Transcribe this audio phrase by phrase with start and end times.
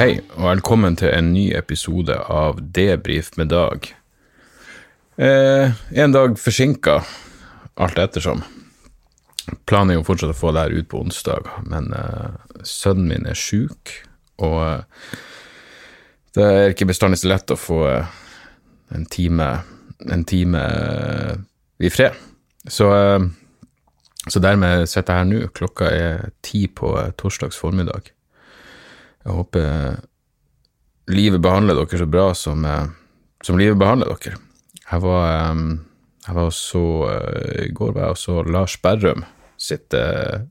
[0.00, 3.84] Hei, og velkommen til en ny episode av Debrif med Dag.
[5.20, 6.94] Eh, en dag forsinka,
[7.76, 8.40] alt ettersom.
[9.68, 13.28] Planen er jo fortsatt å få det her ut på onsdag, men eh, sønnen min
[13.28, 13.92] er sjuk,
[14.40, 15.18] og eh,
[16.38, 18.14] det er ikke bestandig så lett å få eh,
[18.96, 19.50] en time,
[20.08, 21.34] en time eh,
[21.84, 22.16] i fred.
[22.64, 23.28] Så, eh,
[24.24, 25.42] så dermed sitter jeg her nå.
[25.60, 28.14] Klokka er ti på torsdags formiddag.
[29.24, 30.00] Jeg håper
[31.10, 32.86] livet behandler dere så bra som, eh,
[33.44, 34.38] som livet behandler dere.
[34.90, 35.76] Jeg var, eh,
[36.26, 39.24] jeg var så eh, I går var jeg og så Lars Berrum
[39.60, 40.46] sitt eh,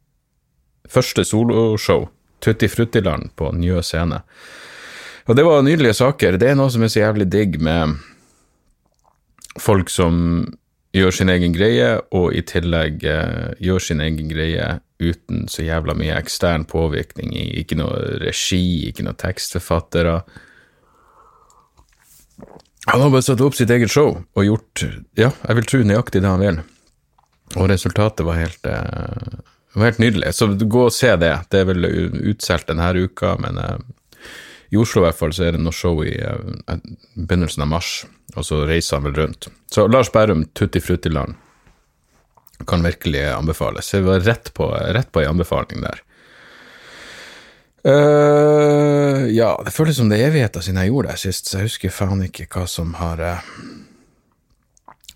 [0.89, 2.08] første soloshow,
[2.39, 4.22] Tutti Fruttiland, på Njø scene.
[5.28, 6.38] Og det var nydelige saker.
[6.42, 7.98] Det er noe som er så jævlig digg med
[9.59, 10.45] folk som
[10.95, 15.95] gjør sin egen greie, og i tillegg eh, gjør sin egen greie uten så jævla
[15.97, 20.19] mye ekstern påvirkning ikke noe regi, ikke noe tekstforfattere.
[22.89, 24.83] Han har bare satt opp sitt eget show og gjort,
[25.20, 26.59] ja, jeg vil tro nøyaktig det han vil.
[27.58, 29.39] Og resultatet var helt, eh,
[29.73, 30.33] var helt nydelig.
[30.36, 31.33] Så gå og se det.
[31.50, 31.88] Det er vel
[32.33, 33.77] utsolgt denne uka, men eh,
[34.70, 36.80] i Oslo i hvert fall så er det noe show i eh,
[37.16, 38.05] begynnelsen av mars,
[38.36, 39.49] og så reiser han vel rundt.
[39.71, 41.37] Så Lars Bærum, Tutti Fruttiland,
[42.67, 43.86] kan virkelig anbefales.
[43.86, 46.02] Så vi var rett på, rett på en anbefaling der.
[47.87, 51.69] Uh, ja, det føles som det er evigheter siden jeg gjorde det sist, så jeg
[51.69, 53.52] husker faen ikke hva som har uh,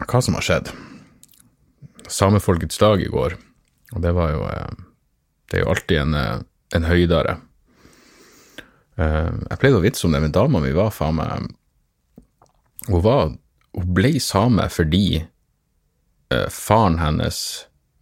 [0.03, 0.71] Hva som har skjedd.
[2.07, 3.35] Samefolkets dag i går,
[3.95, 4.71] og det var jo uh,
[5.51, 6.15] Det er jo alltid en,
[6.75, 7.35] en høydere.
[8.93, 11.47] Jeg pleide å vitse om det, men dama mi var faen meg
[12.85, 13.31] Hun var
[13.73, 15.23] Hun ble same fordi
[16.53, 17.43] faren hennes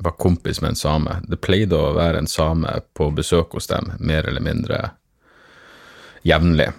[0.01, 1.19] var kompis med en same.
[1.29, 4.79] Det pleide å være en same på besøk hos dem, mer eller mindre
[6.25, 6.71] jevnlig.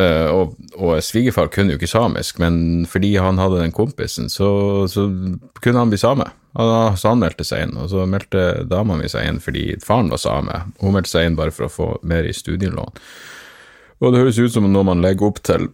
[0.00, 4.48] Eh, og, og svigerfar kunne jo ikke samisk, men fordi han hadde den kompisen, så,
[4.90, 5.06] så
[5.62, 6.28] kunne han bli same.
[6.56, 10.20] Så han meldte seg inn, og så meldte dama mi seg inn fordi faren var
[10.20, 10.60] same.
[10.80, 12.94] Hun meldte seg inn bare for å få mer i studielån.
[14.00, 15.68] Og det høres ut som noe man legger opp til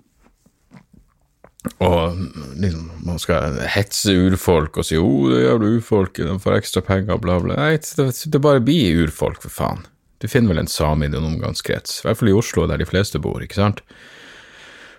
[1.63, 2.17] og
[2.59, 6.83] liksom, man skal hetse urfolk og si 'Å, oh, det jævla urfolk, de får ekstra
[6.83, 7.55] penger', bla, bla.
[7.55, 9.87] Nei, det, bare blir urfolk, for faen.
[10.19, 12.87] Du finner vel en same i din omgangskrets, i hvert fall i Oslo, der de
[12.87, 13.83] fleste bor, ikke sant?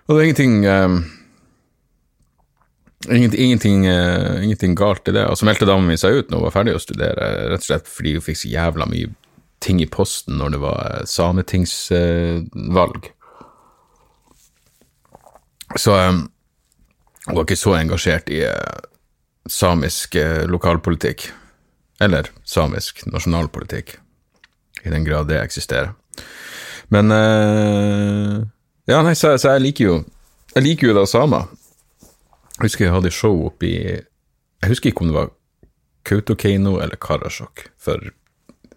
[0.08, 1.04] Og det er ingenting um,
[3.12, 5.28] Ingenting, ingenting, uh, ingenting galt i det.
[5.28, 7.68] Og så meldte dama mi seg ut når hun var ferdig å studere, rett og
[7.68, 9.12] slett fordi hun fikk så jævla mye
[9.60, 13.02] ting i posten når det var uh, sametingsvalg.
[13.04, 13.12] Uh,
[15.76, 16.32] så um,
[17.26, 18.80] hun var ikke så engasjert i eh,
[19.50, 21.30] samisk eh, lokalpolitikk,
[22.04, 23.96] eller samisk nasjonalpolitikk,
[24.84, 25.94] i den grad det eksisterer.
[26.92, 28.42] Men eh,
[28.92, 29.94] Ja, nei, så, så, jeg liker jo
[30.54, 31.48] Jeg liker jo da samer.
[32.58, 35.32] Jeg husker jeg hadde show oppe i Jeg husker ikke om det var
[36.04, 38.12] Kautokeino eller Karasjok for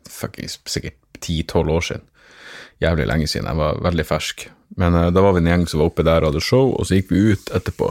[0.08, 2.06] fuckings sikkert ti-tolv år siden.
[2.80, 3.48] Jævlig lenge siden.
[3.50, 4.46] Jeg var veldig fersk.
[4.78, 6.86] Men uh, da var vi en gjeng som var oppe der og hadde show, og
[6.86, 7.90] så gikk vi ut etterpå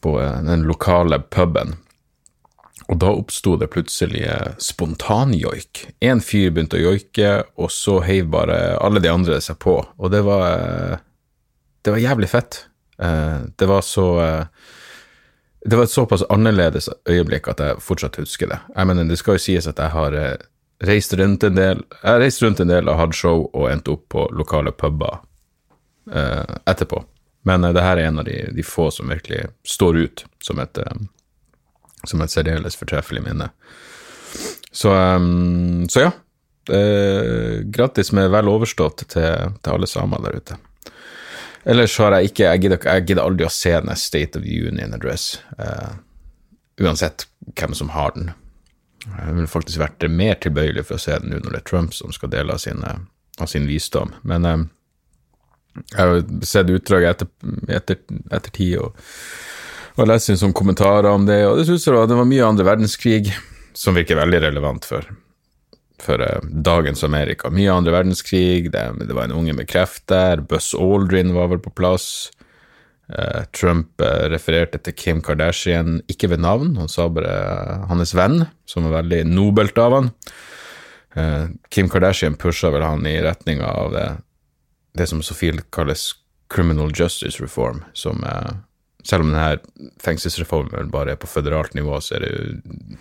[0.00, 1.76] på den lokale puben.
[2.86, 4.22] Og da oppsto det plutselig
[4.62, 5.86] spontanjoik.
[6.04, 9.80] Én fyr begynte å joike, og så heiv bare alle de andre seg på.
[9.98, 11.00] Og det var
[11.82, 12.66] Det var jævlig fett.
[13.56, 14.46] Det var så
[15.66, 18.58] Det var et såpass annerledes øyeblikk at jeg fortsatt husker det.
[18.76, 20.38] Jeg mener, det skal jo sies at jeg har
[20.86, 23.88] reist rundt en del Jeg har reist rundt en del og hatt show og endt
[23.88, 25.18] opp på lokale puber
[26.06, 27.02] etterpå.
[27.48, 30.60] Men uh, det her er en av de, de, få som virkelig står ut som
[30.62, 30.78] et,
[32.04, 33.50] som et særdeles fortreffelig minne.
[34.70, 36.14] Så, um, så ja.
[36.66, 40.56] Uh, grattis med vel overstått til, til, alle samer der ute.
[41.66, 44.94] Ellers har jeg ikke Jeg gidder, jeg gidder aldri å se den State of Union
[44.94, 45.38] Address.
[45.58, 45.94] Uh,
[46.80, 48.32] uansett hvem som har den.
[49.06, 51.94] Jeg ville faktisk vært mer tilbøyelig for å se den nå når det er Trump
[51.94, 52.94] som skal dele av, sine,
[53.38, 54.12] av sin visdom.
[54.26, 54.64] Men eh,
[55.92, 57.28] jeg har sett utdraget etter,
[57.78, 58.00] etter,
[58.32, 58.96] etter tid og,
[59.96, 62.66] og lest inn sånne kommentarer om det, og det synes jeg det var mye andre
[62.68, 63.30] verdenskrig
[63.76, 65.04] som virker veldig relevant for,
[66.02, 67.50] for uh, dagens Amerika.
[67.52, 71.62] Mye andre verdenskrig, det, det, var en unge med kreft der, Buzz Aldrin var vel
[71.62, 72.30] på plass.
[73.12, 78.46] Uh, Trump uh, refererte til Kim Kardashian, ikke ved navn, han sa bare hans venn,
[78.68, 80.12] som var veldig nobelt av han.
[81.72, 84.08] Kim Kardashian pusha vel han i retning av det,
[84.96, 86.12] det som så fint kalles
[86.52, 88.22] criminal justice reform, som
[89.06, 92.98] selv om denne fengselsreformen bare er på føderalt nivå, så er det jo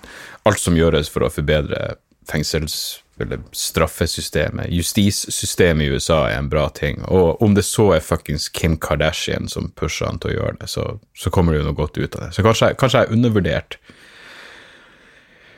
[0.50, 1.95] alt som gjøres for å forbedre
[2.30, 7.00] fengsels- eller straffesystemet, justissystemet i USA er en bra ting.
[7.07, 10.68] Og om det så er fuckings Kim Kardashian som pusher han til å gjøre det,
[10.68, 10.83] så,
[11.15, 12.33] så kommer det jo noe godt ut av det.
[12.36, 13.80] Så kanskje, kanskje jeg er undervurdert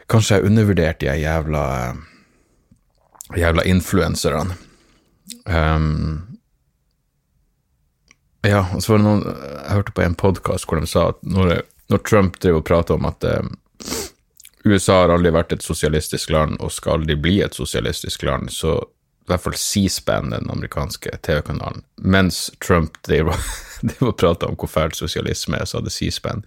[0.08, 1.64] Kanskje jeg er undervurdert de jævla
[3.36, 4.56] jævla influenserne.
[5.46, 6.38] Um,
[8.48, 11.24] ja, og så var det noen Jeg hørte på en podkast hvor de sa at
[11.28, 13.50] når, når Trump drev og prater om at eh,
[14.68, 18.78] USA har aldri vært et sosialistisk land og skal aldri bli et sosialistisk land, så
[19.28, 24.96] i hvert fall C-SPAN, den amerikanske TV-kanalen, mens Trump drev og prater om hvor fælt
[24.96, 26.46] sosialisme er, så hadde C-SPAN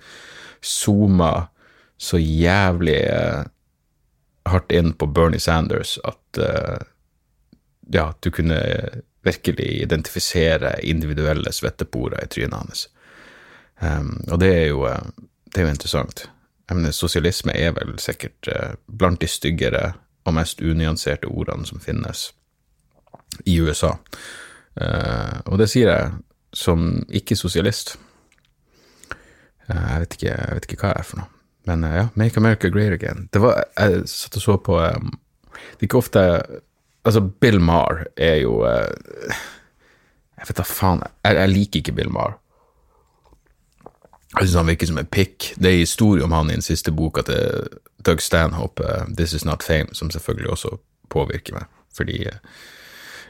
[0.64, 1.50] zooma
[2.00, 3.44] så jævlig eh,
[4.48, 6.80] hardt inn på Bernie Sanders at eh,
[7.92, 8.60] ja, du kunne
[9.22, 12.88] virkelig identifisere individuelle svetteporer i trynet hans.
[13.80, 15.00] Um, og det er, jo, eh,
[15.52, 16.28] det er jo interessant.
[16.70, 19.92] Mener, sosialisme er vel sikkert uh, blant de styggere
[20.24, 22.28] og mest unyanserte ordene som finnes
[23.44, 23.96] i USA.
[24.78, 26.12] Uh, og det sier jeg
[26.54, 27.96] som ikke-sosialist.
[29.66, 31.32] Uh, jeg, jeg vet ikke hva jeg er for noe.
[31.68, 33.26] Men ja, Make America Great Again.
[33.32, 35.10] Det var, jeg satt og så på um,
[35.50, 36.22] Det er ikke ofte
[37.04, 39.36] Altså, Bill Marr er jo uh,
[40.38, 41.02] Jeg vet da faen.
[41.24, 42.36] Jeg, jeg, liker ikke Bill Marr.
[44.36, 45.52] Jeg syns han virker som en pikk.
[45.56, 47.68] Det er historie om han i den siste boka til
[48.06, 50.76] Doug Stanhope, uh, 'This Is Not Fame', som selvfølgelig også
[51.08, 51.64] påvirker meg.
[51.96, 52.36] Fordi uh,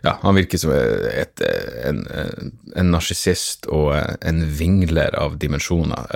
[0.02, 1.42] ja, han virker som et,
[1.84, 2.06] en,
[2.76, 3.92] en narsissist og
[4.24, 6.06] en vingler av dimensjoner.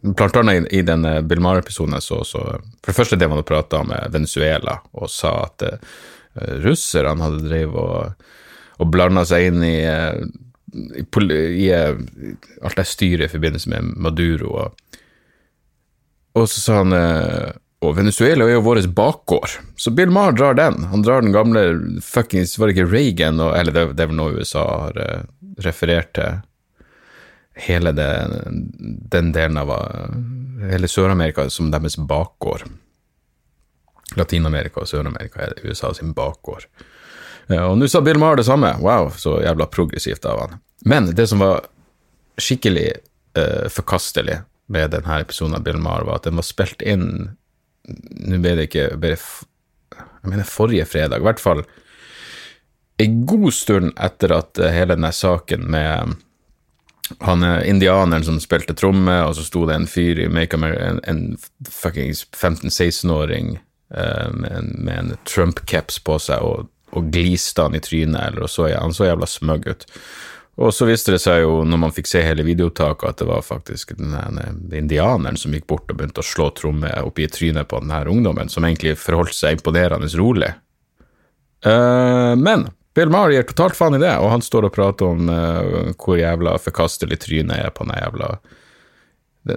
[0.00, 3.90] Blant annet i, den Bill Marr-episoden så, så For det første det man prata om
[4.14, 5.66] Venezuela, og sa at
[6.64, 8.28] russerne hadde drevet og,
[8.80, 9.78] og blanda seg inn i,
[11.00, 14.54] i, i, alt det styret i forbindelse med Maduro.
[14.64, 15.00] Og,
[16.38, 16.96] og så sa han
[17.80, 20.82] og Venezuela er jo vår bakgård, så Bill Maher drar den.
[20.90, 21.62] Han drar den gamle
[22.04, 24.98] fuckings Var det ikke Reagan, og, eller det, det er vel noe USA har
[25.64, 26.42] referert til?
[27.60, 28.10] Hele det,
[29.12, 29.72] den delen av
[30.70, 32.66] hele Sør-Amerika som deres bakgård.
[34.18, 36.66] Latin-Amerika og Sør-Amerika er USA sin bakgård.
[37.50, 38.72] Og nå sa Bill Maher det samme.
[38.82, 40.58] Wow, så jævla progressivt av han.
[40.86, 41.66] Men det som var
[42.40, 42.88] skikkelig
[43.38, 44.40] uh, forkastelig
[44.70, 47.36] med denne episoden av Bill Maher, var at den var spilt inn
[47.90, 51.64] Nå ble det ikke bare Jeg mener forrige fredag, i hvert fall
[53.00, 56.18] en god stund etter at hele denne saken med
[57.24, 61.00] han er indianeren som spilte tromme, og så sto det en fyr i Make en,
[61.08, 61.22] en
[61.64, 67.80] fuckings 15-16-åring Eh, med en, med en Trump-caps på seg og, og gliste han i
[67.82, 69.86] trynet, eller så, han så jævla smøgg ut.
[70.60, 73.44] Og så viste det seg jo, når man fikk se hele videoopptaket, at det var
[73.46, 74.40] faktisk den
[74.76, 78.50] indianeren som gikk bort og begynte å slå tromme oppi trynet på den her ungdommen,
[78.52, 80.50] som egentlig forholdt seg imponerende rolig.
[81.64, 85.32] Uh, men Bill Maher gir totalt faen i det, og han står og prater om
[85.32, 88.34] uh, hvor jævla forkastelig trynet er på den jævla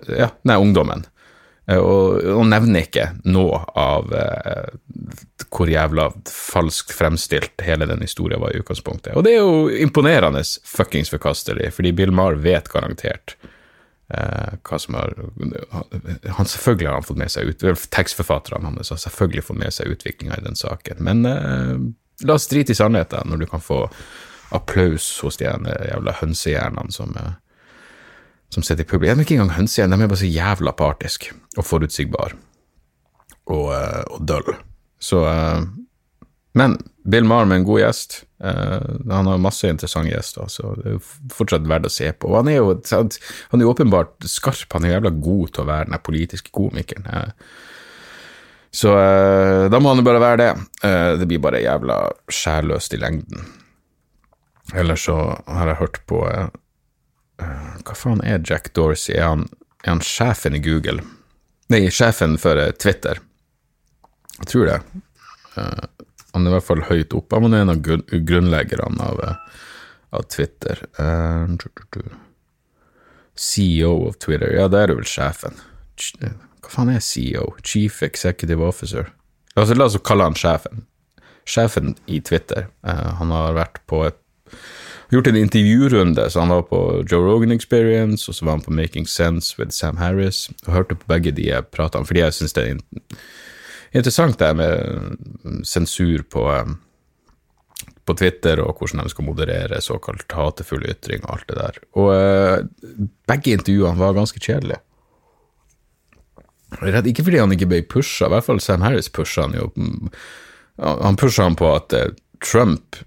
[0.08, 1.04] Ja, den ungdommen.
[1.68, 4.74] Eh, og, og nevner ikke noe av eh,
[5.54, 9.16] hvor jævla falskt fremstilt hele den historien var i utgangspunktet.
[9.16, 13.38] Og det er jo imponerende fuckings forkastelig, fordi Bill Maher vet garantert
[14.14, 15.16] eh, hva som har
[16.38, 19.94] han Selvfølgelig har han fått med seg ut, tekstforfatterne hans har selvfølgelig fått med seg
[19.94, 21.78] utviklinga i den saken, men eh,
[22.28, 23.86] la oss drite i sannheten når du kan få
[24.54, 27.32] applaus hos de jævla hønsehjernene som eh,
[28.54, 29.18] som sitter i publikum.
[29.18, 32.36] De er ikke engang hønsehjerne, de er bare så jævla partisk og forutsigbar
[33.50, 34.54] og, uh, og døll.
[35.02, 35.64] Så uh,
[36.54, 36.78] Men
[37.10, 38.20] Bill Marr med en god gjest.
[38.44, 42.30] Uh, han har masse interessante gjester, så det er jo fortsatt verdt å se på.
[42.30, 42.76] Og han er jo,
[43.52, 47.10] han er åpenbart skarp, han er jævla god til å være den politiske komikeren.
[48.74, 48.90] Så
[49.70, 50.54] da må han jo bare være det.
[51.20, 53.44] det blir bare jævla sjælløst i lengden.
[54.74, 56.48] Ellers så har jeg hørt på Eh,
[57.84, 59.16] hva faen er Jack Dorsey?
[59.18, 59.46] Er han,
[59.84, 61.04] er han, sjefen i Google?
[61.74, 63.20] Nei, sjefen for eh, Twitter.
[64.40, 64.80] Jeg tror det.
[65.58, 67.40] Eh, han er i hvert fall høyt oppe.
[67.44, 69.60] Han er en av grunn- grunnleggerne av, eh,
[70.18, 70.82] av Twitter.
[71.00, 71.48] Eh.
[73.36, 75.56] CEO of Twitter, ja, det er jo vel sjefen.
[76.22, 76.34] Eh,
[76.64, 77.56] Hva faen er CEO?
[77.66, 79.10] Chief Executive Officer.
[79.56, 80.86] La oss, la oss kalle han sjefen.
[81.46, 82.70] Sjefen i Twitter.
[82.88, 84.20] Eh, han har vært på et
[85.14, 86.80] gjort en intervjurunde, så han var på
[87.10, 90.98] Joe Rogan Experience, og så var han på Making Sense with Sam Harris, og hørte
[91.00, 92.80] på begge de jeg prata om, fordi jeg syns det er
[93.94, 96.48] interessant det med sensur på,
[98.06, 101.80] på Twitter, og hvordan de skal moderere såkalt hatefulle ytringer og alt det der.
[102.02, 104.82] Og eh, begge intervjuene var ganske kjedelige.
[106.82, 109.70] Ikke fordi han ikke ble pusha, i hvert fall Sam Harris pusha han jo.
[110.82, 112.98] Han pusha han på at eh, Trump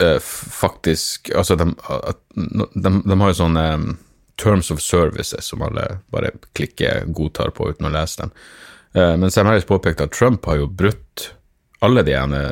[0.00, 1.66] f- faktisk Altså, de,
[2.74, 3.88] de, de har jo sånne um,
[4.38, 8.30] terms of services som alle bare klikker godtar på uten å lese dem.
[8.94, 11.32] Uh, men Sam Harris påpekte at Trump har jo brutt
[11.80, 12.42] alle de ene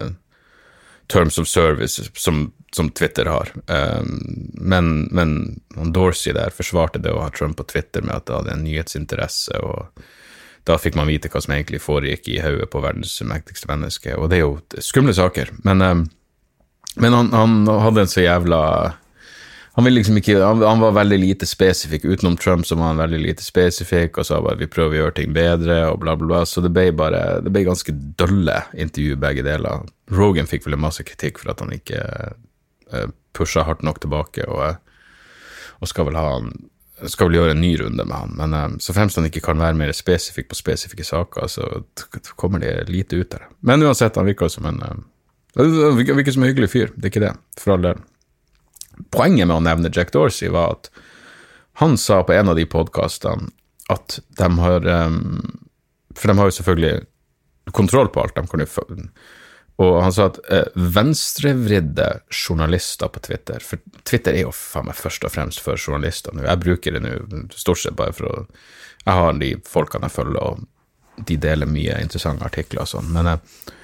[1.07, 3.53] terms of service som, som Twitter har.
[3.71, 5.37] Um, men, men
[5.95, 9.61] Dorsey der forsvarte det å ha Trump på Twitter med at det hadde en nyhetsinteresse,
[9.63, 10.03] og
[10.67, 14.33] da fikk man vite hva som egentlig foregikk i hodet på verdens mektigste menneske, og
[14.33, 15.53] det er jo skumle saker.
[15.63, 16.01] Men, eh,
[16.97, 18.61] men han, han hadde en så jævla
[19.77, 22.07] han, liksom ikke, han, han var veldig lite spesifikk.
[22.09, 25.17] Utenom Trump så var han veldig lite spesifikk, og sa bare vi prøver å gjøre
[25.19, 26.41] ting bedre, og bla, bla, bla.
[26.49, 29.85] Så det ble bare det ble ganske dølle intervju, begge deler.
[30.17, 34.47] Rogan fikk vel en masse kritikk for at han ikke uh, pusha hardt nok tilbake,
[34.49, 36.51] og, eh, og skal vel ha han
[37.05, 39.61] skal vel gjøre en ny runde med han, men eh, så fremst han ikke kan
[39.61, 41.69] være mer spesifikk på spesifikke saker, så
[42.41, 43.45] kommer det lite ut der.
[43.61, 44.97] Men uansett, han virker som en eh,
[45.57, 48.01] han virker som en hyggelig fyr, det er ikke det, for all del.
[49.13, 50.91] Poenget med å nevne Jack Dorsey var at
[51.81, 53.51] han sa på en av de podkastene
[53.93, 55.59] at de har um,
[56.17, 58.35] For de har jo selvfølgelig kontroll på alt.
[58.35, 58.67] De kan jo
[59.77, 64.97] og han sa at eh, venstrevridde journalister på Twitter For Twitter er jo faen meg
[64.97, 66.47] først og fremst for journalister nå.
[66.47, 68.39] Jeg bruker det nå stort sett bare for å
[69.05, 73.29] Jeg har de folkene jeg følger, og de deler mye interessante artikler og sånn, men,
[73.35, 73.75] eh,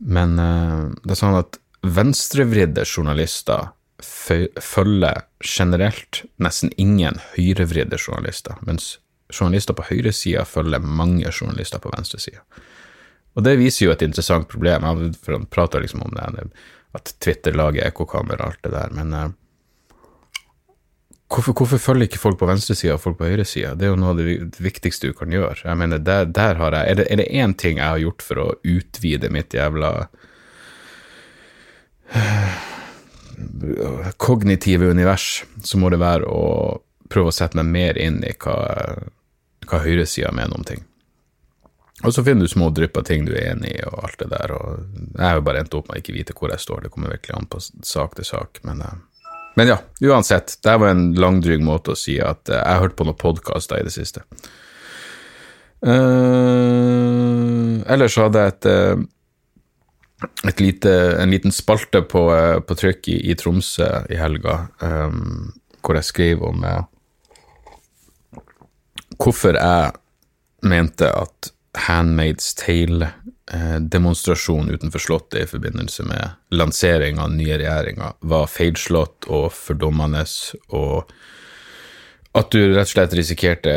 [0.00, 8.94] men eh, det er sånn at venstrevridde journalister følger generelt nesten ingen høyrevridde journalister, mens
[9.30, 12.40] journalister på høyresida følger mange journalister på venstresida.
[13.36, 14.88] Og det viser jo et interessant problem,
[15.20, 16.48] for han prater liksom om det,
[16.96, 19.28] at Twitter lager ekkokamera og alt det der, men eh,
[21.30, 23.74] hvorfor, hvorfor følger ikke folk på venstresida og folk på høyresida?
[23.78, 25.62] Det er jo noe av det viktigste du kan gjøre.
[25.62, 28.48] Jeg mener, der, der har jeg, Er det, én ting jeg har gjort for å
[28.64, 30.08] utvide mitt jævla
[34.16, 38.56] kognitive univers, så må det være å prøve å sette meg mer inn i hva,
[39.66, 40.84] hva høyresida mener om ting.
[42.00, 44.30] Og så finner du små drypp av ting du er enig i, og alt det
[44.32, 44.54] der.
[44.56, 44.84] og
[45.18, 47.12] Jeg har jo bare endt opp med å ikke vite hvor jeg står, det kommer
[47.12, 48.62] virkelig an på sak til sak.
[48.64, 48.96] Men, eh,
[49.60, 50.58] men ja, uansett.
[50.62, 53.76] Det var en langdryg måte å si at eh, jeg har hørt på noen podkaster
[53.76, 54.22] i det siste.
[55.84, 58.96] Uh, ellers hadde jeg et, eh,
[60.48, 62.24] et lite, en liten spalte på,
[62.64, 65.52] på trykk i, i Tromsø i helga, um,
[65.84, 66.88] hvor jeg skrev om uh,
[69.20, 69.92] hvorfor jeg
[70.72, 79.24] mente at Handmaid's Tale-demonstrasjon utenfor Slottet i forbindelse med lansering av nye regjeringa var feilslått
[79.30, 80.24] og fordommende,
[80.74, 81.12] og
[82.34, 83.72] at du rett og slett risikerte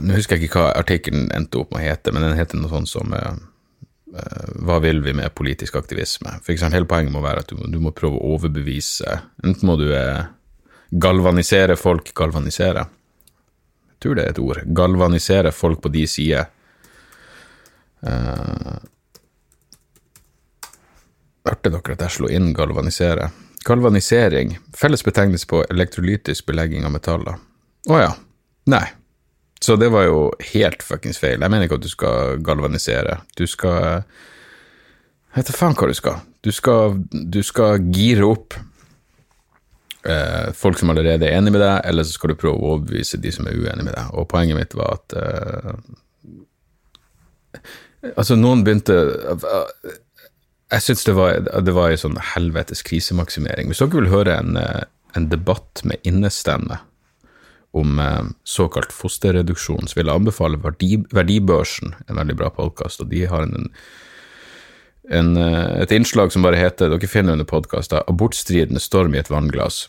[0.00, 2.70] Nå husker jeg ikke hva artikkelen endte opp med å hete, men den heter noe
[2.70, 3.32] sånt som eh,
[4.14, 6.36] eh, Hva vil vi med politisk aktivisme?
[6.44, 9.10] For eksempel, Hele poenget må være at du, må- du må prøve å overbevise
[9.42, 10.22] Enten må du eh,
[10.94, 12.84] galvanisere folk Galvanisere?
[14.00, 14.62] Tror det er et ord.
[14.76, 16.48] Galvanisere folk på de sider.
[18.00, 18.78] Uh,
[21.44, 23.28] hørte dere at jeg slo inn galvanisere?
[23.68, 24.56] Galvanisering.
[24.76, 27.36] Felles betegnelse på elektrolytisk belegging av metaller.
[27.90, 28.10] Å ja.
[28.72, 28.86] Nei.
[29.60, 31.36] Så det var jo helt fuckings feil.
[31.36, 33.20] Jeg mener ikke at du skal galvanisere.
[33.36, 34.06] Du skal
[35.30, 36.22] Jeg vet da faen hva du skal.
[36.40, 38.56] Du skal, du skal gire opp
[40.04, 43.20] eh, folk som allerede er enig med deg, eller så skal du prøve å overbevise
[43.20, 44.12] de som er uenig med deg.
[44.14, 45.74] Og poenget mitt var at eh,
[48.14, 48.94] Altså, noen begynte
[50.70, 53.68] Jeg syns det var, det var en sånn helvetes krisemaksimering.
[53.68, 54.86] Hvis dere vil høre en, eh,
[55.18, 56.78] en debatt med innestemme
[57.76, 63.10] om eh, såkalt fosterreduksjon, så vil jeg anbefale Verdi, Verdibørsen, en veldig bra podkast, og
[63.12, 63.68] de har en, en,
[65.10, 69.88] eh, et innslag som bare heter, dere finner under podkasten, 'Abortstridende storm i et vannglass',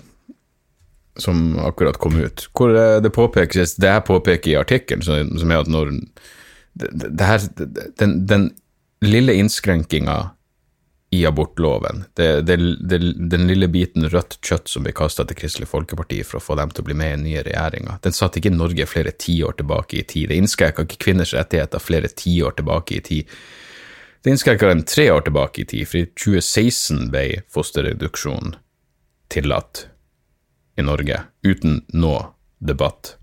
[1.17, 5.61] som akkurat kom ut, hvor eh, det påpekes, det jeg påpeker i artikkelen, som er
[5.61, 5.95] at når
[6.73, 7.47] det, det her,
[7.99, 8.51] den, den
[9.01, 10.31] lille innskrenkinga
[11.11, 12.99] i abortloven, det, det, det,
[13.29, 16.71] den lille biten rødt kjøtt som blir kasta til Kristelig Folkeparti for å få dem
[16.71, 19.99] til å bli med i den nye regjeringa, den satte ikke Norge flere tiår tilbake
[19.99, 20.29] i tid.
[20.31, 23.35] Det innskrenka ikke kvinners rettigheter flere tiår tilbake i tid.
[24.23, 28.53] Det innskrenka dem tre år tilbake i tid, for i 2016 ble fosterreduksjon
[29.33, 29.87] tillatt
[30.77, 32.27] i Norge, uten noe
[32.61, 33.15] debatt.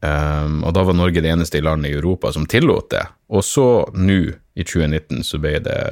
[0.00, 3.02] Um, og da var Norge det eneste i landet i Europa som tillot det.
[3.34, 4.20] Og så, nå,
[4.54, 5.82] i 2019, så ble det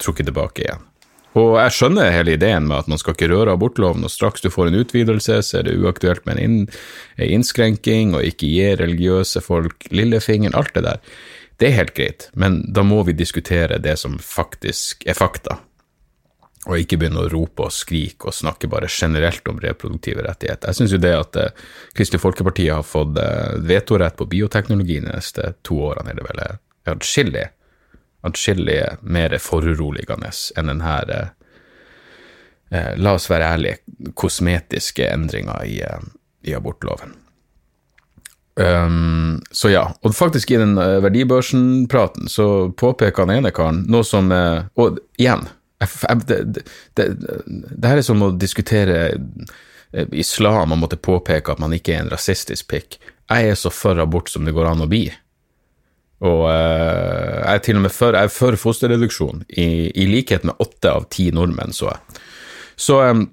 [0.00, 0.86] trukket tilbake igjen.
[1.38, 4.50] Og jeg skjønner hele ideen med at man skal ikke røre abortloven, og straks du
[4.50, 6.80] får en utvidelse, så er det uaktuelt med en, inn,
[7.16, 11.04] en innskrenking, og ikke gi religiøse folk lillefingeren, alt det der.
[11.60, 15.60] Det er helt greit, men da må vi diskutere det som faktisk er fakta
[16.68, 20.68] og ikke begynne å rope og skrike og snakke bare generelt om reproduktive rettigheter.
[20.68, 21.62] Jeg syns jo det at eh,
[21.96, 26.42] Kristelig Folkeparti har fått eh, vetorett på bioteknologi de neste to årene, er det vel
[26.92, 27.46] atskillig
[28.20, 31.28] atskillig mer foruroligende enn den her eh,
[32.70, 36.08] eh, la oss være ærlige, kosmetiske endringer i, eh,
[36.44, 37.16] i abortloven.
[38.58, 44.04] Um, så ja, og faktisk i den uh, verdibørsen-praten så påpeker han ene karen noe
[44.04, 45.46] som uh, Og igjen,
[46.26, 46.64] det, det,
[46.98, 51.94] det, det, her er som å diskutere eh, islam og måtte påpeke at man ikke
[51.94, 52.98] er en rasistisk pikk.
[53.30, 55.06] Jeg er så for abort som det går an å bli.
[56.20, 60.44] Og uh, jeg er til og med for, jeg er for fosterreduksjon, i, i, likhet
[60.44, 62.20] med åtte av ti nordmenn, så jeg.
[62.80, 63.24] Så, um,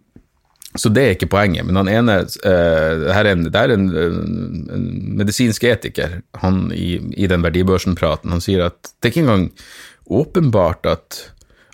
[0.77, 1.65] så, det er ikke poenget.
[1.67, 4.85] Men han ene uh, her er en, Det er en, en,
[5.17, 8.33] medisinsk etiker han, i, i den verdibørsen-praten.
[8.33, 9.49] Han sier at det er ikke engang
[10.07, 11.23] åpenbart at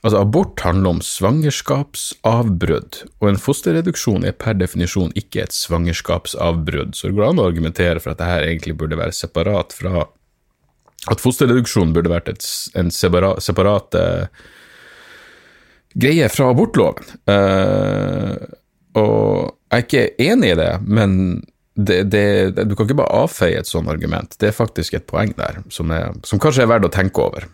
[0.04, 7.08] Altså, abort handler om svangerskapsavbrudd, og en fosterreduksjon er per definisjon ikke et svangerskapsavbrudd, så
[7.08, 10.10] det går an å argumentere for at dette egentlig burde være separat fra
[11.12, 12.44] At fosterreduksjon burde vært et,
[12.80, 14.28] en separat, separat uh,
[16.00, 17.04] greie fra abortloven.
[17.28, 18.36] Uh,
[18.99, 21.15] og jeg er ikke enig i det, men
[21.73, 22.25] det, det,
[22.69, 24.36] du kan ikke bare avfeie et sånt argument.
[24.38, 27.47] Det er faktisk et poeng der som, er, som kanskje er verdt å tenke over.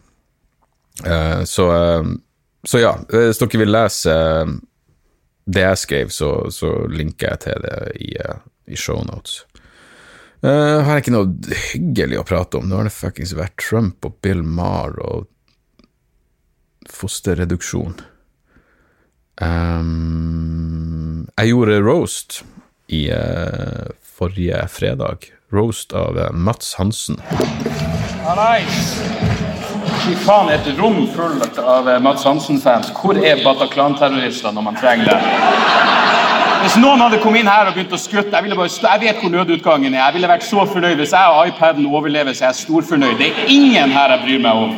[1.06, 1.70] Uh, så
[2.68, 4.50] så ja, hvis dere vil lese uh,
[5.50, 9.40] det jeg skrev, så, så linker jeg til det i, eh, i shownotes.
[10.44, 12.68] Uh, har jeg ikke noe hyggelig å prate om.
[12.70, 15.26] Nå har det fuckings vært Trump og Bill Maher og
[16.90, 17.98] fosterreduksjon.
[19.40, 22.42] Um, jeg gjorde roast
[22.92, 25.30] i uh, forrige fredag.
[25.54, 27.22] Roast av uh, Mats Hansen.
[28.36, 29.00] Nice.
[30.04, 32.92] Fy faen, et rom fullt av uh, Mats Hansen-fans.
[33.00, 35.20] Hvor er Bataclan-terroristene når man trenger det?
[36.60, 39.32] Hvis noen hadde kommet inn her og begynt å skutte Jeg, bare, jeg vet hvor
[39.32, 40.02] nødutgangen er.
[40.02, 43.16] Jeg ville vært så fornøyd hvis jeg og iPaden overlever, så jeg er storfornøyd.
[43.22, 44.76] Det er ingen her jeg bryr meg om.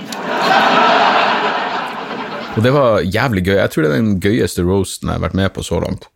[2.51, 3.55] Og det var jævlig gøy.
[3.55, 6.09] Jeg tror det er den gøyeste roasten jeg har vært med på så langt.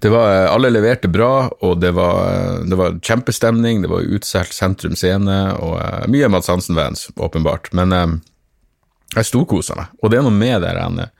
[0.00, 3.82] Det var, eh, alle leverte bra, og det var, eh, det var kjempestemning.
[3.82, 7.70] Det var utsolgt Sentrum Scene, og uh, mye Mads Hansen-vans, åpenbart.
[7.72, 8.16] Men uh,
[9.14, 11.10] jeg storkosa meg, og det er noe med det der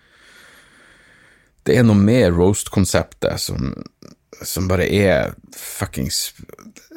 [1.65, 3.73] Det er noe med roast-konseptet som,
[4.45, 6.33] som bare er fuckings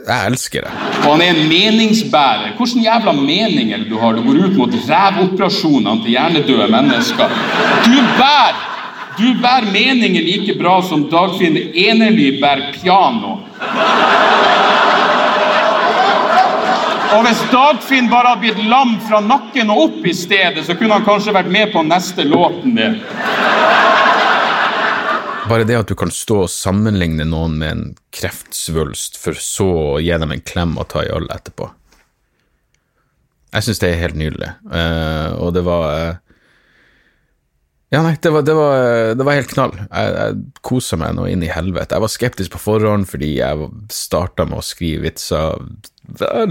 [0.07, 0.71] Jeg elsker det.
[1.03, 2.53] Og han er en meningsbærer.
[2.57, 4.15] Hvilke jævla mening er du har?
[4.15, 7.37] Du går ut mot rævoperasjonene til hjernedøde mennesker.
[7.87, 8.63] Du bærer
[9.17, 13.39] du bærer meninger like bra som Dagfinn Enerly bærer piano.
[17.15, 20.99] Og hvis Dagfinn bare hadde blitt lam fra nakken og opp i stedet, så kunne
[20.99, 22.99] han kanskje vært med på neste låten din.
[25.47, 27.83] Bare det at du kan stå og sammenligne noen med en
[28.15, 31.69] kreftsvulst, for så å gi dem en klem og ta i øl etterpå.
[33.55, 34.49] Jeg syns det er helt nydelig.
[34.67, 36.27] Uh, og det var uh,
[37.87, 38.81] ja, nei, det var, det var,
[39.15, 39.77] det var helt knall.
[39.79, 41.95] Jeg, jeg kosa meg nå inn i helvete.
[41.95, 45.63] Jeg var skeptisk på forhånd fordi jeg starta med å skrive vitser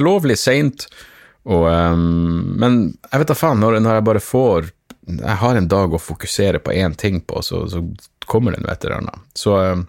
[0.00, 0.86] lovlig seint.
[1.44, 2.80] Um, men
[3.10, 4.64] jeg vet da faen, når, når, jeg bare får
[5.06, 7.84] Jeg har en dag å fokusere på én ting på, så, så
[8.26, 9.24] kommer det nå et eller.
[9.36, 9.86] Så, um,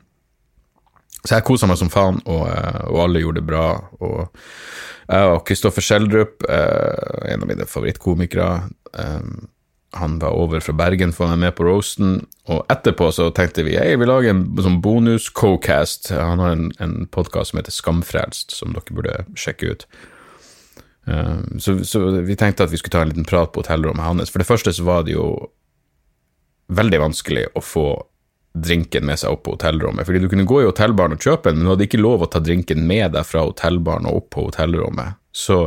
[1.23, 3.67] så jeg kosa meg som faen, og, uh, og, alle gjorde det bra.
[4.02, 4.17] Og
[5.08, 8.50] jeg og Kristoffer Schjelderup, uh, en av mine favorittkomikere
[9.97, 12.17] han var over fra Bergen for å være med på roasten,
[12.52, 16.12] og etterpå så tenkte vi hey, vi lager en sånn bonus-co-cast.
[16.12, 19.88] Han har en, en podkast som heter Skamfrelst, som dere burde sjekke ut.
[21.63, 24.34] Så, så, vi tenkte at vi skulle ta en liten prat på hotellrommet hans.
[24.34, 25.30] For det første så var det jo
[26.67, 27.88] veldig vanskelig å få
[28.63, 30.08] drinken med seg opp på hotellrommet.
[30.08, 32.30] Fordi du kunne gå i hotellbaren og kjøpe den, men du hadde ikke lov å
[32.32, 35.17] ta drinken med deg fra hotellbaren og opp på hotellrommet.
[35.38, 35.58] Så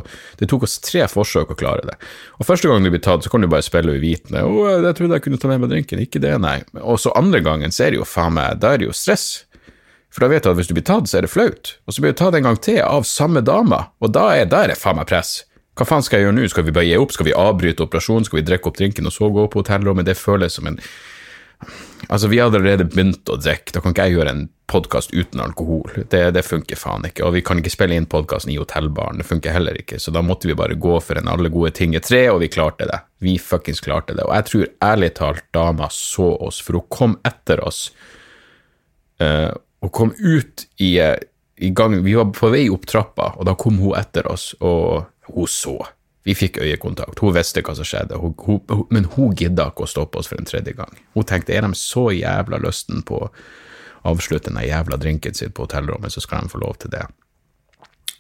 [0.40, 1.94] det tok oss tre forsøk å klare det.
[2.40, 4.42] Og første gang du blir tatt, så kan du bare spille uvitende.
[4.42, 6.59] 'Å, jeg trodde jeg kunne ta med meg drinken.' Ikke det, nei.
[6.81, 9.44] Og så andre gangen, så er det jo faen meg Da er det jo stress.
[10.11, 11.76] For da vet du at hvis du blir tatt, så er det flaut.
[11.87, 14.64] Og så blir du tatt en gang til av samme dama, og da er, da
[14.64, 15.44] er det faen meg press.
[15.79, 16.48] Hva faen skal jeg gjøre nå?
[16.50, 17.14] Skal vi bare gi opp?
[17.14, 18.26] Skal vi avbryte operasjonen?
[18.26, 20.09] Skal vi drikke opp drinken og så gå på hotellrommet?
[20.09, 20.81] Det føles som en
[22.08, 25.42] Altså, vi hadde allerede begynt å drikke, da kan ikke jeg gjøre en podkast uten
[25.42, 26.04] alkohol.
[26.10, 27.24] Det, det, funker faen ikke.
[27.26, 29.98] Og vi kan ikke spille inn podkasten i hotellbaren, det funker heller ikke.
[30.00, 32.50] Så da måtte vi bare gå for en alle gode ting er tre, og vi
[32.52, 33.02] klarte det.
[33.24, 34.24] Vi fuckings klarte det.
[34.26, 37.88] Og jeg tror ærlig talt dama så oss, for hun kom etter oss.
[39.20, 39.50] Uh,
[39.84, 43.80] hun kom ut i, i gang Vi var på vei opp trappa, og da kom
[43.82, 45.76] hun etter oss, og hun så.
[46.28, 47.18] Vi fikk øyekontakt.
[47.22, 50.40] Hun visste hva som skjedde, hun, hun, men hun gidda ikke å stoppe oss for
[50.40, 50.92] en tredje gang.
[51.16, 53.30] Hun tenkte er de så jævla lysten på å
[54.11, 57.06] avslutte den jævla drinken sin på hotellrommet, så skal de få lov til det.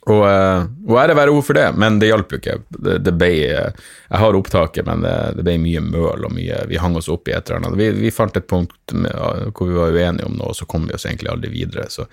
[0.08, 2.56] Og, uh, og ære være ord for det, men det hjalp jo ikke.
[2.72, 6.62] Det, det ble, uh, jeg har opptaket, men det, det, ble mye møl og mye
[6.70, 7.76] Vi hang oss opp i et eller annet.
[7.76, 10.68] Vi, vi fant et punkt med, uh, hvor vi var uenige om noe, og så
[10.70, 11.90] kom vi oss egentlig aldri videre.
[11.92, 12.08] Så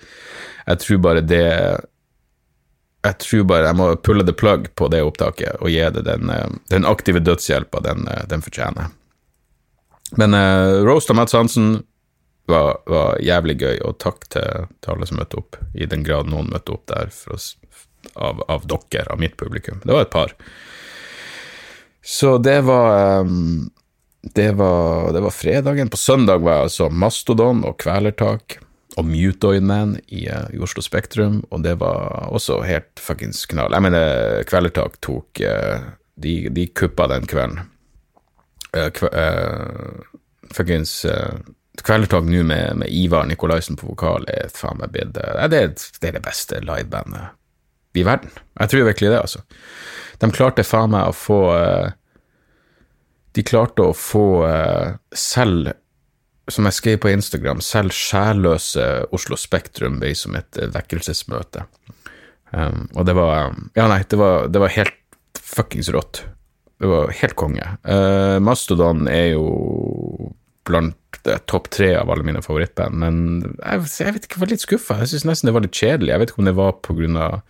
[0.66, 1.46] jeg tror bare det
[3.08, 6.30] jeg tror bare jeg må pulle the plug på det opptaket og gi det den,
[6.32, 8.92] eh, den aktive dødshjelpa den, eh, den, fortjener.
[10.16, 11.82] Men uh, roast av Mads Hansen
[12.48, 16.30] var, var, jævlig gøy, og takk til, til, alle som møtte opp, i den grad
[16.32, 17.50] noen møtte opp der oss,
[18.14, 19.82] av, av, dere, av mitt publikum.
[19.84, 20.32] Det var et par.
[22.00, 23.68] Så det var um,
[24.22, 25.92] det var, det var fredagen.
[25.92, 28.58] På søndag var jeg altså Mastodon og Kvelertak
[28.98, 33.74] og Mutoid Man i, uh, i, Oslo Spektrum, og det var også helt fuckings knall.
[33.74, 37.62] Jeg mener, Kvelertak tok uh, de, de, kuppa den kvelden.
[38.74, 39.08] Uh, kve,
[40.52, 41.00] fuckings
[41.78, 45.60] Kvelertak nå med, med, Ivar Nikolaisen på vokal er faen meg blitt det, det,
[46.02, 47.36] er det beste livebandet
[47.96, 48.34] i verden.
[48.58, 49.40] Jeg tror virkelig det, altså.
[50.18, 51.38] De klarte faen meg å få
[53.34, 54.26] De klarte å få
[55.14, 55.70] selv
[56.52, 61.66] som jeg skrev på Instagram, selv sjælløse Oslo Spektrum ble som et eh, vekkelsesmøte.
[62.48, 64.96] Um, og det var Ja, nei, det var, det var helt
[65.36, 66.22] fuckings rått.
[66.78, 67.66] Det var helt konge.
[67.84, 70.32] Uh, Mastodon er jo
[70.68, 70.96] blant
[71.48, 74.98] topp tre av alle mine favorittband, men jeg, jeg, vet ikke, jeg var litt skuffa.
[75.02, 76.12] Jeg syns nesten det var litt kjedelig.
[76.12, 77.40] Jeg vet ikke om det var på grunn av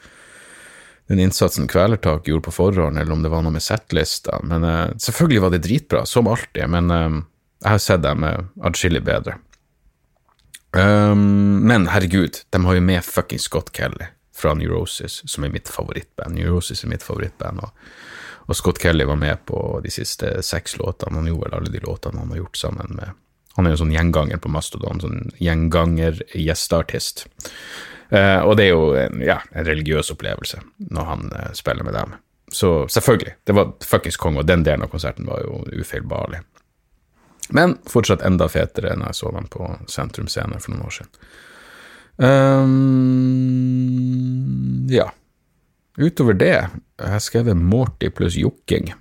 [1.09, 4.41] den innsatsen Kvelertak gjorde på forhånd, eller om det var noe med settlista.
[4.45, 6.67] Men uh, selvfølgelig var det dritbra, som alltid.
[6.75, 7.21] Men uh,
[7.63, 8.25] jeg har sett dem
[8.63, 9.39] atskillig bedre.
[10.77, 15.69] Um, men herregud, de har jo med fucking Scott Kelly fra Neurosis, som er mitt
[15.69, 16.37] favorittband.
[16.37, 17.89] Neurosis er mitt favorittband, og,
[18.47, 21.19] og, Scott Kelly var med på de siste seks låtene.
[21.19, 23.25] Han gjorde vel alle de låtene han har gjort sammen med
[23.59, 27.25] Han er jo sånn gjenganger på Mastodon, sånn gjenganger-gjesteartist.
[28.13, 30.61] Uh, og det er jo en, ja, en religiøs opplevelse
[30.95, 32.15] når han uh, spiller med dem.
[32.55, 36.45] Så selvfølgelig, det var fuckings konge, og den delen av konserten var jo ufeilbarlig.
[37.55, 41.13] Men fortsatt enda fetere enn jeg så dem på Sentrum Scene for noen år siden.
[42.19, 42.75] Um,
[44.91, 45.09] ja.
[45.99, 46.69] Utover det jeg
[47.13, 48.93] har skrevet Morty pluss jokking.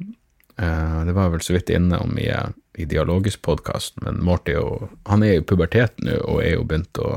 [0.58, 2.30] Uh, det var jeg vel så vidt innom i,
[2.78, 6.98] i Dialogisk podkast, men Morty jo, han er i pubertet nå og er jo begynt
[7.02, 7.10] å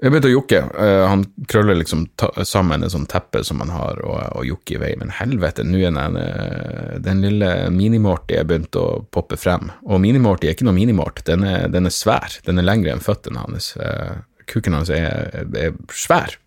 [0.00, 0.60] jeg begynte å jokke.
[0.72, 2.06] Uh, han krøller liksom
[2.48, 4.90] sammen et sånt teppe som han har, og, og jokker i vei.
[5.00, 9.68] Men helvete, nå er den, uh, den lille Minimorty begynt å poppe frem.
[9.84, 12.40] Og Minimorty er ikke noe Minimort, den er, den er svær.
[12.46, 13.74] Den er lengre enn føttene hans.
[13.76, 16.38] Uh, kuken hans er, er, svær,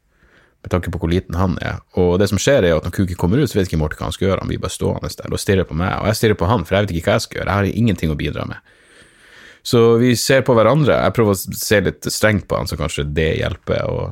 [0.63, 1.81] med tanke på hvor liten han er.
[1.99, 4.09] Og det som skjer, er at når kuken kommer ut, så vet ikke Morty hva
[4.09, 4.43] han skal gjøre.
[4.43, 6.77] Han blir bare stående der og stirrer på meg, og jeg stirrer på han, for
[6.77, 7.51] jeg vet ikke hva jeg skal gjøre.
[7.51, 8.73] Jeg har ingenting å bidra med.
[9.63, 10.97] Så vi ser på hverandre.
[11.05, 14.09] Jeg prøver å se litt strengt på han, så kanskje det hjelper å,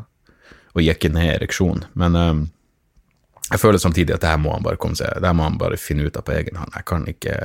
[0.72, 1.90] å jekke ned ereksjonen.
[2.00, 2.44] Men um,
[3.50, 5.60] jeg føler samtidig at det her må han bare komme seg, det her må han
[5.60, 6.72] bare finne ut av på egen hånd.
[6.78, 7.36] Jeg kan ikke,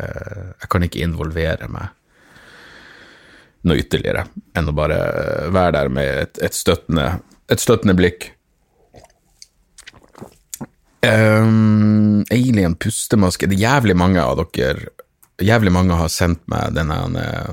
[0.62, 1.90] jeg kan ikke involvere meg
[3.66, 5.00] noe ytterligere enn å bare
[5.50, 7.08] være der med et, et, støttende,
[7.50, 8.30] et støttende, blikk.
[11.06, 14.88] Um, alien pustemaske Det er jævlig mange av dere
[15.38, 17.52] Jævlig mange har sendt meg denne uh,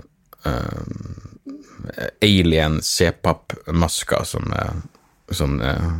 [2.23, 5.93] alien C-pap-masker som, uh, som uh,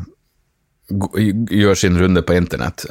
[1.50, 2.86] gjør sin runde på internett.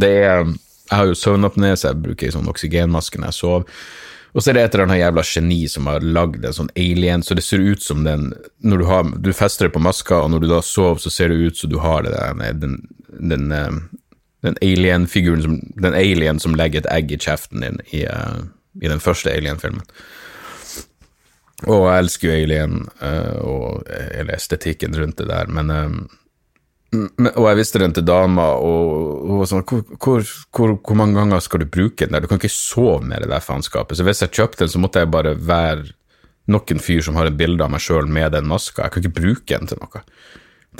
[0.00, 0.46] det er
[0.90, 3.64] Jeg har jo søvnapné, så jeg bruker sånn oksygenmaske når jeg sover.
[4.32, 7.22] Og så er det et eller annet jævla geni som har lagd en sånn alien,
[7.24, 8.30] så det ser ut som den
[8.64, 11.28] Når du, har, du fester det på maska, og når du da sover, så ser
[11.28, 13.48] det ut som du har det der, den, den,
[14.42, 18.06] den alien-figuren Den alien som legger et egg i kjeften din i,
[18.80, 19.84] i den første alien-filmen.
[21.68, 26.02] Og jeg elsker jo Alien uh, og hele estetikken rundt det der, men um,
[26.92, 31.16] og jeg visste den til dama, og hun var sånn hvor, hvor, hvor, hvor mange
[31.16, 32.20] ganger skal du bruke den der?
[32.20, 33.96] Du kan ikke sove med det der faenskapet.
[33.96, 35.94] Så hvis jeg kjøpte den, så måtte jeg bare være
[36.52, 38.84] nok en fyr som har et bilde av meg sjøl med den maska.
[38.84, 40.02] Jeg kan ikke bruke den til noe.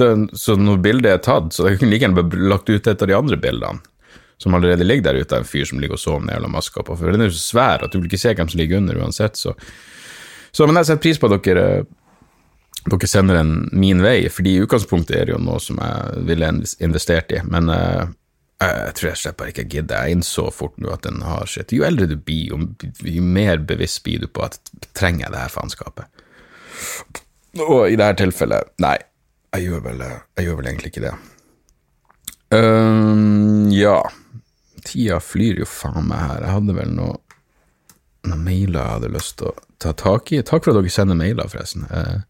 [0.00, 3.08] Den, så når bildet er tatt, så jeg kunne like gjerne lagt ut et av
[3.08, 3.80] de andre bildene
[4.42, 6.82] som allerede ligger der ute, av en fyr som ligger og sover med jævla maska
[6.82, 6.96] på.
[6.98, 8.98] For den er jo så svær at du vil ikke se hvem som ligger under
[8.98, 9.54] uansett, så
[10.52, 11.66] Så men jeg setter pris på at dere
[12.82, 16.48] dere sender den min vei, fordi i utgangspunktet er det jo noe som jeg ville
[16.82, 18.10] investert i, men uh,
[18.62, 19.98] jeg tror jeg slipper ikke gidde.
[19.98, 21.72] Jeg innså fort nå at den har sitt.
[21.74, 22.58] Jo eldre du blir, jo,
[23.06, 24.58] jo mer bevisst blir du på at
[24.98, 26.22] trenger jeg det her faenskapet.
[27.62, 28.96] Og i dette tilfellet, nei,
[29.52, 30.04] jeg gjør vel,
[30.38, 31.14] jeg gjør vel egentlig ikke det.
[32.52, 33.98] Um, ja,
[34.86, 36.44] tida flyr jo faen meg her.
[36.44, 37.18] Jeg hadde vel noe
[38.28, 40.42] noen mailer jeg hadde lyst til å ta tak i.
[40.46, 41.88] Takk for at dere sender mailer, forresten.
[41.90, 42.22] Uh,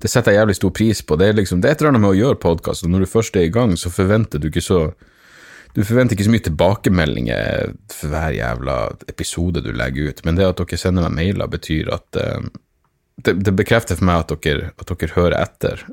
[0.00, 1.18] det setter jeg jævlig stor pris på.
[1.20, 3.12] Det er, liksom, det er et eller annet med å gjøre podkast, og når du
[3.12, 4.82] først er i gang, så forventer du ikke så
[5.70, 8.76] du forventer ikke så mye tilbakemeldinger for hver jævla
[9.12, 12.48] episode du legger ut, men det at dere sender meg mailer, betyr at uh,
[13.20, 15.84] det, det, bekrefter for meg at dere, at dere hører etter.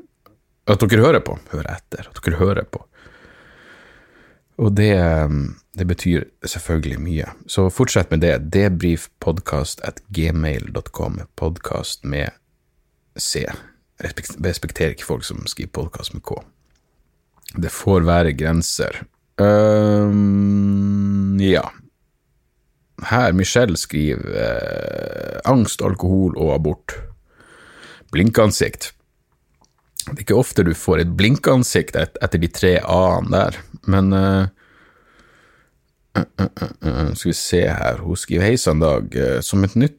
[0.68, 1.36] At dere hører på.
[1.52, 2.08] Hører etter.
[2.10, 2.82] At dere hører på.
[4.58, 4.90] Og det,
[5.78, 7.24] det betyr selvfølgelig mye.
[7.46, 8.38] Så fortsett med det.
[8.54, 11.20] Debrifpodkast.gmail.com.
[11.36, 12.28] Podkast med
[13.18, 13.46] C
[13.98, 16.38] respekterer ikke folk som skriver podkast med K.
[17.58, 19.02] Det får være grenser.
[19.40, 21.64] Um, ja.
[23.08, 26.94] Her, Michelle skriver eh, angst, alkohol og abort.
[28.12, 28.92] Blinkansikt.
[30.08, 33.58] Det er ikke ofte du får et blinkansikt et, etter de tre a-ene der,
[33.92, 34.48] men uh,
[37.18, 39.14] Skal vi se her, hun skriver hei sann, Dag.
[39.44, 39.98] Som et nytt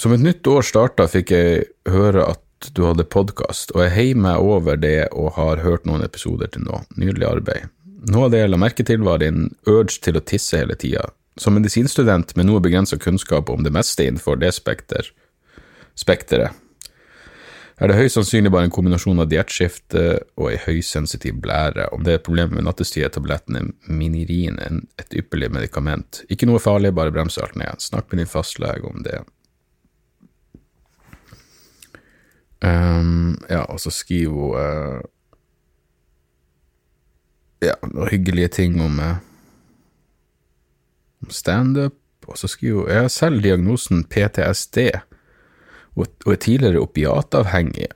[0.00, 4.20] som et nytt år starta, fikk jeg høre at du hadde podkast, og jeg heier
[4.24, 6.80] meg over det og har hørt noen episoder til nå.
[6.98, 7.68] Nydelig arbeid.
[8.10, 11.06] Noe av det jeg la merke til, var din urge til å tisse hele tida.
[11.40, 15.08] Som medisinstudent med noe begrensa kunnskap om det meste innenfor det spekter,
[15.98, 16.56] spekteret,
[17.74, 20.02] er det høyst sannsynlig bare en kombinasjon av diettskifte
[20.38, 21.88] og ei høysensitiv blære.
[21.94, 26.22] Om det er et problem med nattestid, er tablettene Minirin et ypperlig medikament.
[26.30, 27.82] Ikke noe farlig, bare bremse alt ned.
[27.82, 29.18] Snakk med din fastlege om det.
[32.62, 35.02] Um, ja, og så skriver hun uh,
[37.64, 39.18] Ja, noen hyggelige ting om, uh,
[41.24, 41.98] om standup.
[42.24, 44.78] Og så skriver hun Jeg har selv diagnosen PTSD
[45.94, 47.88] og, er tidligere opiatavhengig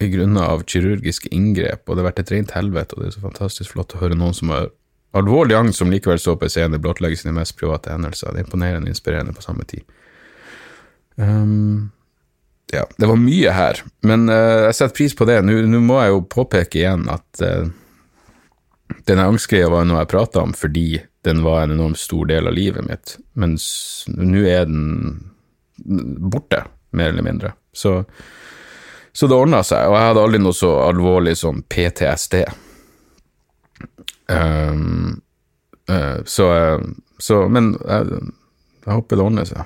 [0.00, 3.16] i grunn av kirurgiske inngrep, og det har vært et rent helvete, og det er
[3.18, 4.70] så fantastisk flott å høre noen som har
[5.16, 8.32] alvorlig angst, som likevel står på en scene, blottlegger sine mest private hendelser.
[8.32, 9.84] Det er imponerende og inspirerende på samme tid.
[11.20, 11.90] Um,
[12.72, 15.40] ja, det var mye her, men uh, jeg setter pris på det.
[15.44, 17.68] Nå må jeg jo påpeke igjen at uh,
[19.10, 22.56] denne angstgreia var noe jeg prata om fordi den var en enormt stor del av
[22.56, 23.66] livet mitt, mens
[24.08, 24.86] nå er den
[26.32, 27.52] borte, mer eller mindre.
[27.72, 28.04] Så,
[29.12, 32.34] så det ordna seg, og jeg hadde aldri noe så alvorlig som PTSD.
[34.30, 35.20] Um,
[35.90, 36.78] uh, så,
[37.18, 38.06] så, Men jeg,
[38.84, 39.62] jeg håper det ordner seg.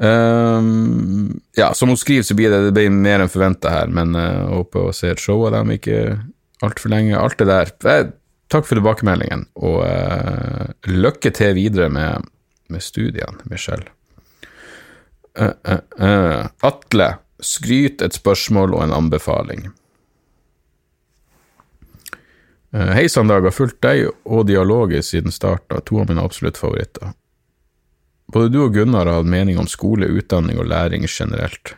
[0.03, 4.17] Um, ja, som hun skriver, så blir det, det blir mer enn forventa her, men
[4.19, 6.17] uh, håper å se et show av dem ikke
[6.65, 7.15] altfor lenge.
[7.15, 7.71] Alt det der.
[7.87, 8.09] Eh,
[8.51, 9.79] takk for tilbakemeldingen, og
[10.85, 12.27] lykke til videre med,
[12.69, 13.87] med studiene, Michelle.
[15.33, 17.07] Atle
[17.41, 19.65] skryt, et spørsmål og en anbefaling.
[22.73, 23.33] Hei sann.
[23.33, 27.15] Har fulgt deg og dialoget siden starten, to av mine absolutt favoritter.
[28.33, 31.75] Både du og Gunnar har hatt mening om skole, utdanning og læring generelt.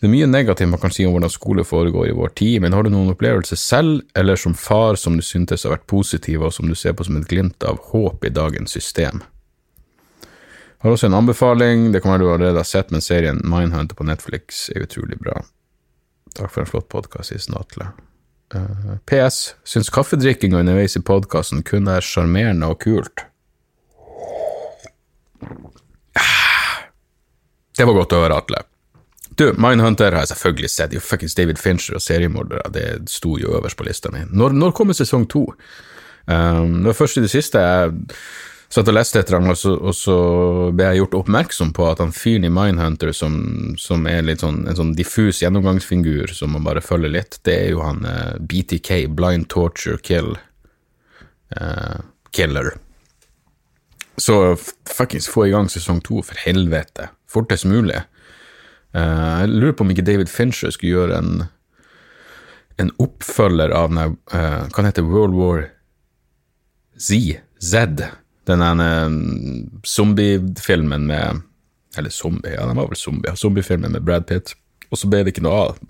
[0.00, 2.72] Det er mye negativt man kan si om hvordan skole foregår i vår tid, men
[2.72, 6.54] har du noen opplevelser selv, eller som far, som du syntes har vært positive, og
[6.56, 9.20] som du ser på som et glimt av håp i dagens system?
[10.80, 13.94] Jeg Har også en anbefaling, det kan være du allerede har sett, men serien Mindhunter
[13.94, 15.42] på Netflix er utrolig bra.
[16.34, 17.90] Takk for en flott podkast, sier Atle.
[18.54, 19.54] Uh, eh, PS.
[19.68, 23.26] Syns kaffedrikkinga underveis i podkasten kun er sjarmerende og kult.
[27.80, 28.58] Det var godt å høre, Atle.
[29.40, 30.92] Du, Mindhunter har jeg selvfølgelig sett.
[30.92, 34.20] Jo, fuckings David Fincher og seriemordere, det sto jo øverst på lista mi.
[34.28, 35.46] Når, når kommer sesong to?
[36.26, 37.94] Um, det var først i det siste jeg
[38.70, 40.16] satt og leste etter ham, og så, og så
[40.76, 43.38] ble jeg gjort oppmerksom på at han fyren i Mindhunter som,
[43.80, 47.80] som er sånn, en sånn diffus gjennomgangsfigur som man bare følger litt, det er jo
[47.86, 50.34] han uh, BTK, Blind Torture Kill
[51.56, 51.96] uh,
[52.36, 52.74] Killer.
[54.20, 54.36] Så
[54.84, 57.08] fuckings få i gang sesong to, for helvete.
[57.30, 58.00] Fortest mulig.
[58.92, 61.44] Eh, jeg lurer på om ikke David Fincher skulle gjøre en,
[62.82, 65.68] en oppfølger av den, eh, hva heter World War
[67.00, 67.38] Z.
[67.60, 68.02] Z.
[68.50, 68.88] Den ene
[69.86, 71.46] zombiefilmen med
[71.98, 73.32] Eller zombie, ja, den var vel zombie.
[73.36, 74.52] Zombiefilmen med Brad Pitt.
[74.94, 75.80] Og så ble det ikke noe av.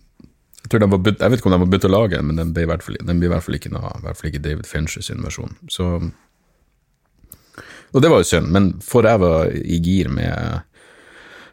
[0.62, 2.54] Jeg, tror var, jeg vet ikke om den var begynt å lage den, men den
[2.56, 3.98] ble i i hvert fall ikke noe av.
[3.98, 5.52] I hvert fall ikke David Fincher sin versjon.
[5.68, 5.90] Så
[7.92, 10.64] Og det var jo synd, men for jeg var i gir med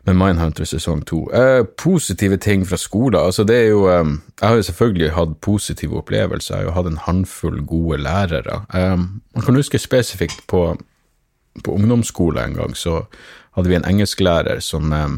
[0.08, 1.26] med Mindhunter sesong to.
[1.36, 3.20] Eh, positive ting fra skolen.
[3.20, 4.06] Altså det er jo, eh,
[4.42, 6.56] jeg har jo selvfølgelig hatt positive opplevelser.
[6.56, 8.62] Jeg har jo hatt en håndfull gode lærere.
[8.74, 10.78] Eh, man kan huske spesifikt på,
[11.64, 13.06] på ungdomsskole en gang, så
[13.52, 15.10] hadde vi en engelsklærer som eh,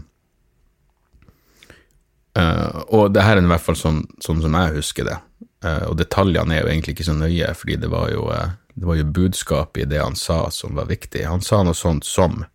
[2.36, 5.18] eh, Og det her er i hvert fall sånn, sånn som jeg husker det.
[5.66, 8.32] Eh, og detaljene er jo egentlig ikke så nøye, fordi det var jo,
[8.74, 11.28] det var jo budskapet i det han sa som var viktig.
[11.28, 12.46] Han sa noe sånt som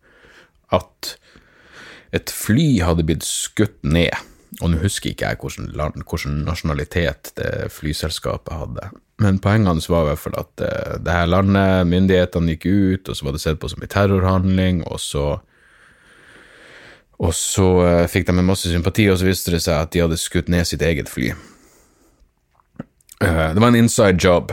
[0.73, 1.15] at
[2.15, 4.13] et fly hadde blitt skutt ned,
[4.61, 8.91] og nå husker ikke jeg hvilken, land, hvilken nasjonalitet det flyselskapet hadde,
[9.23, 13.09] men poenget hans var i hvert fall at eh, det her landet, myndighetene gikk ut,
[13.09, 15.27] og så var det sett på som en terrorhandling, og så
[17.15, 20.03] og så eh, fikk de en masse sympati, og så viste det seg at de
[20.03, 21.29] hadde skutt ned sitt eget fly.
[23.23, 24.51] Eh, det var en inside job.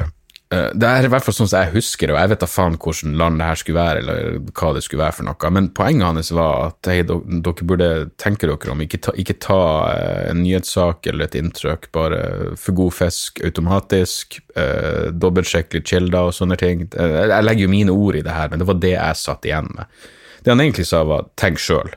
[0.53, 2.49] Eh, det er i hvert fall sånn som jeg husker det, og jeg vet da
[2.51, 5.69] faen hvilket land det her skulle være, eller hva det skulle være for noe, men
[5.77, 7.89] poenget hans var at hei, dere burde
[8.21, 9.61] tenke dere om, ikke ta, ikke ta
[9.95, 12.21] eh, en nyhetssak eller et inntrykk bare
[12.61, 16.85] for god fisk automatisk, eh, dobbeltsjekk litt kilder og sånne ting.
[16.91, 19.49] Eh, jeg legger jo mine ord i det her, men det var det jeg satt
[19.49, 20.05] igjen med.
[20.43, 21.97] Det han egentlig sa var tenk sjøl,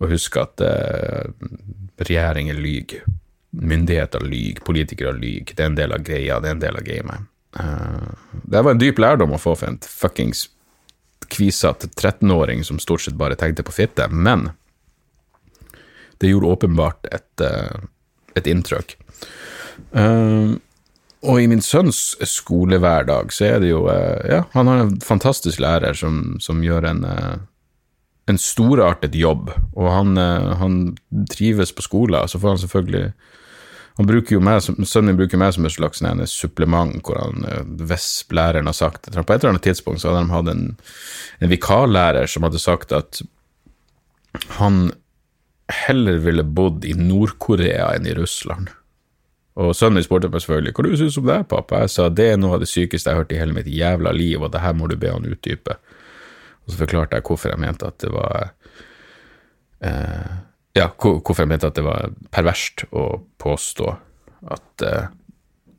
[0.00, 1.32] og husk at eh,
[2.02, 3.08] regjeringer lyver,
[3.56, 6.86] myndigheter lyver, politikere lyver, det er en del av greia, det er en del av
[6.86, 7.29] gamet.
[7.50, 10.44] Det var en dyp lærdom å få for en fuckings
[11.30, 14.50] kvisete 13-åring som stort sett bare tenkte på fitte, men
[16.20, 17.86] det gjorde åpenbart et, eh,
[18.36, 18.96] et inntrykk.
[19.96, 20.56] Eh,
[21.20, 25.60] og i min sønns skolehverdag så er det jo eh, Ja, han har en fantastisk
[25.60, 27.38] lærer som, som gjør en, eh,
[28.28, 30.76] en storartet jobb, og han, han
[31.32, 32.28] trives på skolen.
[32.28, 33.12] Så får han selvfølgelig
[33.98, 36.94] han bruker jo meg som, Sønnen min bruker meg som et slags sånn en supplement,
[37.04, 40.24] hvor han, eh, hvis læreren har sagt det På et eller annet tidspunkt så hadde
[40.24, 40.64] de hatt en,
[41.40, 43.22] en vikarlærer som hadde sagt at
[44.56, 44.92] han
[45.70, 48.70] heller ville bodd i Nord-Korea enn i Russland.
[49.60, 51.82] Og sønnen min spurte meg selvfølgelig hva du synes om det, pappa.
[51.84, 54.12] Jeg sa det er noe av det sykeste jeg har hørt i hele mitt jævla
[54.14, 55.76] liv, og det her må du be han utdype.
[56.64, 58.52] Og så forklarte jeg hvorfor jeg mente at det var
[59.84, 60.30] eh,
[60.78, 63.88] Ja, hvorfor jeg mente at det var perverst å påstå
[64.54, 65.08] at, eh,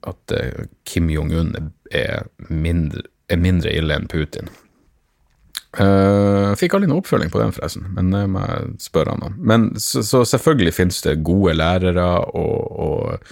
[0.10, 1.56] at eh, Kim Jong-un
[1.92, 2.26] er
[3.32, 4.52] er mindre ille enn Putin.
[5.72, 9.38] Jeg fikk aldri noe oppfølging på den, forresten, men det må jeg spørre han om.
[9.40, 13.30] Men så, så selvfølgelig finnes det gode lærere og, og,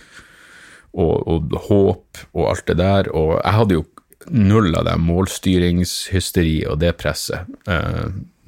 [0.96, 3.88] og, og håp og alt det der, og jeg hadde jo
[4.30, 7.50] null av det målstyringshysteri og det presset.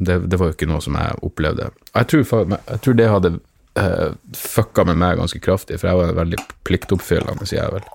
[0.02, 1.70] Det, det var jo ikke noe som jeg opplevde.
[1.94, 3.32] Jeg tror, jeg tror det hadde
[3.78, 7.90] uh, fucka med meg ganske kraftig, for jeg var veldig pliktoppfyllende, sier jeg vel.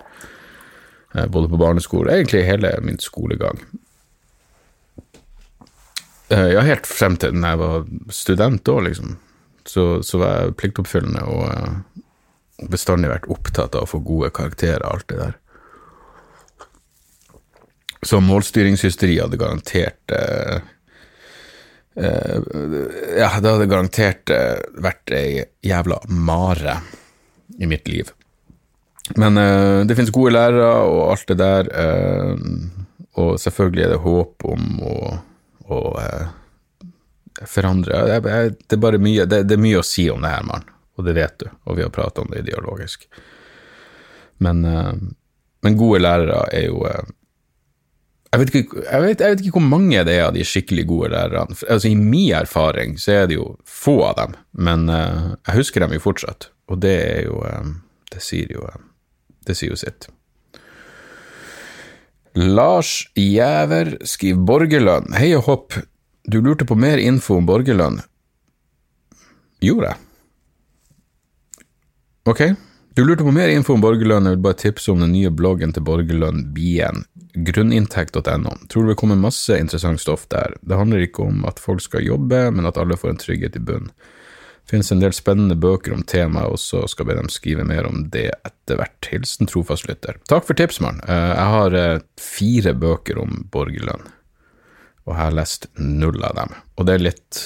[1.17, 3.59] Eh, både på barneskole, egentlig hele min skolegang.
[6.31, 9.17] Uh, ja, helt frem til da jeg var student òg, liksom.
[9.67, 12.05] Så, så var jeg pliktoppfyllende og uh,
[12.71, 15.35] bestandig vært opptatt av å få gode karakterer alt det der.
[18.05, 20.61] Så målstyringshysteri hadde garantert eh,
[21.97, 26.75] Ja, det hadde garantert eh, vært ei jævla mare
[27.57, 28.11] i mitt liv.
[29.15, 32.35] Men eh, det finnes gode lærere og alt det der, eh,
[33.17, 34.97] og selvfølgelig er det håp om å,
[35.73, 36.27] å eh,
[37.45, 38.33] forandre det,
[38.75, 40.65] er bare mye, det, er mye å si om det her, mann,
[40.97, 43.07] og det vet du, og vi har pratet om det ideologisk.
[44.43, 44.93] Men, eh,
[45.65, 47.13] men gode lærere er jo eh,
[48.37, 50.83] jeg vet, ikke, jeg, vet, jeg vet ikke hvor mange det er av de skikkelig
[50.85, 51.55] gode lærerne.
[51.65, 54.35] Altså, I min erfaring så er det jo få av dem,
[54.67, 57.79] men uh, jeg husker dem jo fortsatt, og det er jo um,
[58.13, 58.85] Det sier jo um,
[59.47, 60.09] Det sier jo sitt.
[62.37, 65.15] Lars Jæver skriver borgerlønn.
[65.17, 65.79] Hei og hopp,
[66.29, 68.03] du lurte på mer info om borgerlønn.
[69.65, 70.03] Gjorde jeg?
[72.27, 72.41] Ok,
[72.97, 75.69] Du lurte på mer info om borgerlønn, jeg vil bare tipse om den nye bloggen
[75.69, 77.03] til borgerlønn, Bien,
[77.45, 78.55] grunninntekt.no.
[78.73, 80.55] Tror det vil komme masse interessant stoff der.
[80.65, 83.61] Det handler ikke om at folk skal jobbe, men at alle får en trygghet i
[83.67, 83.91] bunn.
[83.91, 87.85] Det finnes en del spennende bøker om temaet, og så skal be dem skrive mer
[87.85, 89.11] om det etter hvert.
[89.13, 90.17] Hilsen trofast lytter.
[90.25, 90.97] Takk for tips, mann.
[91.05, 94.09] Eh, Jeg har eh, fire bøker om borgerlønn,
[95.05, 96.57] og jeg har lest null av dem.
[96.73, 97.45] Og det er litt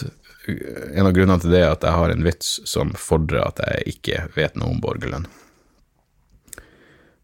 [0.96, 3.94] En av grunnene til det er at jeg har en vits som fordrer at jeg
[3.94, 5.28] ikke vet noe om borgerlønn.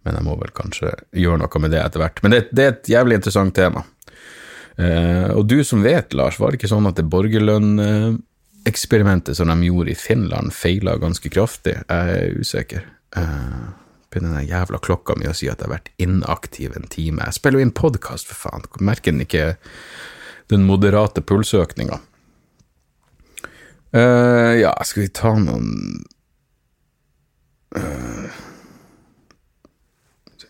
[0.08, 2.24] Men jeg må vel kanskje gjøre noe med det etter hvert.
[2.24, 3.82] Men det, det er et jævlig interessant tema.
[4.80, 9.68] Eh, og du som vet, Lars, var det ikke sånn at det borgerlønn-eksperimentet som de
[9.68, 11.76] gjorde i Finland, feila ganske kraftig?
[11.82, 12.84] Jeg er usikker.
[13.20, 13.64] Eh,
[14.08, 17.28] begynner den jævla klokka mi å si at jeg har vært inaktiv en time.
[17.28, 18.64] Jeg spiller jo inn podkast, for faen.
[18.80, 19.60] Merker den ikke
[20.53, 21.97] den moderate pulsøkninga?
[23.91, 25.68] Eh, ja, skal vi ta noen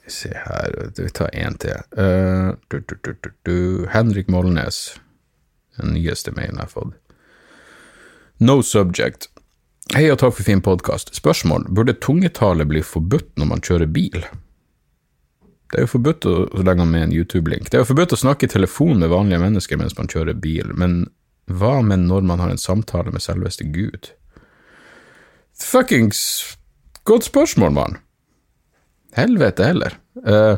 [0.08, 1.78] Se her Vi tar én til.
[1.98, 3.88] Uh, du, du, du.
[3.94, 5.00] Henrik Molnes.
[5.78, 6.96] Den nyeste mailen jeg har fått.
[8.40, 9.30] No subject.
[9.96, 11.14] Hei og takk for fin podkast.
[11.16, 11.70] Spørsmål.
[11.74, 14.26] Burde tungetale bli forbudt når man kjører bil?
[15.68, 17.70] Det er jo forbudt å så legge med en YouTube-link.
[17.70, 20.72] Det er jo forbudt å snakke i telefon med vanlige mennesker mens man kjører bil,
[20.80, 21.02] men
[21.48, 24.12] hva med når man har en samtale med selveste Gud?
[25.58, 26.22] Fuckings
[27.08, 27.98] godt spørsmål, mann.
[29.18, 29.98] Helvete heller.
[30.26, 30.58] Eh,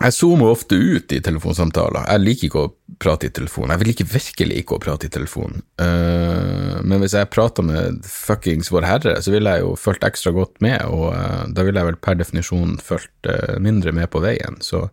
[0.00, 2.06] jeg zoomer ofte ut i telefonsamtaler.
[2.08, 3.72] Jeg liker ikke å prate i telefon.
[3.72, 5.60] Jeg vil ikke virkelig ikke å prate i telefon.
[5.82, 10.32] Eh, men hvis jeg prater med fuckings Vår Herre, så ville jeg jo fulgt ekstra
[10.36, 13.28] godt med, og eh, da ville jeg vel per definisjon fulgt
[13.60, 14.60] mindre med på veien.
[14.64, 14.86] Så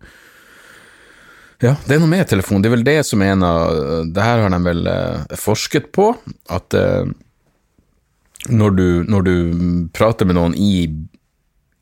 [1.64, 2.62] ja, det er noe med telefon.
[2.62, 3.72] Det er vel det som er en av
[4.14, 4.90] Det her har de vel
[5.42, 6.12] forsket på,
[6.54, 6.76] at
[8.46, 9.34] når, du, når du
[9.96, 10.86] prater med noen i,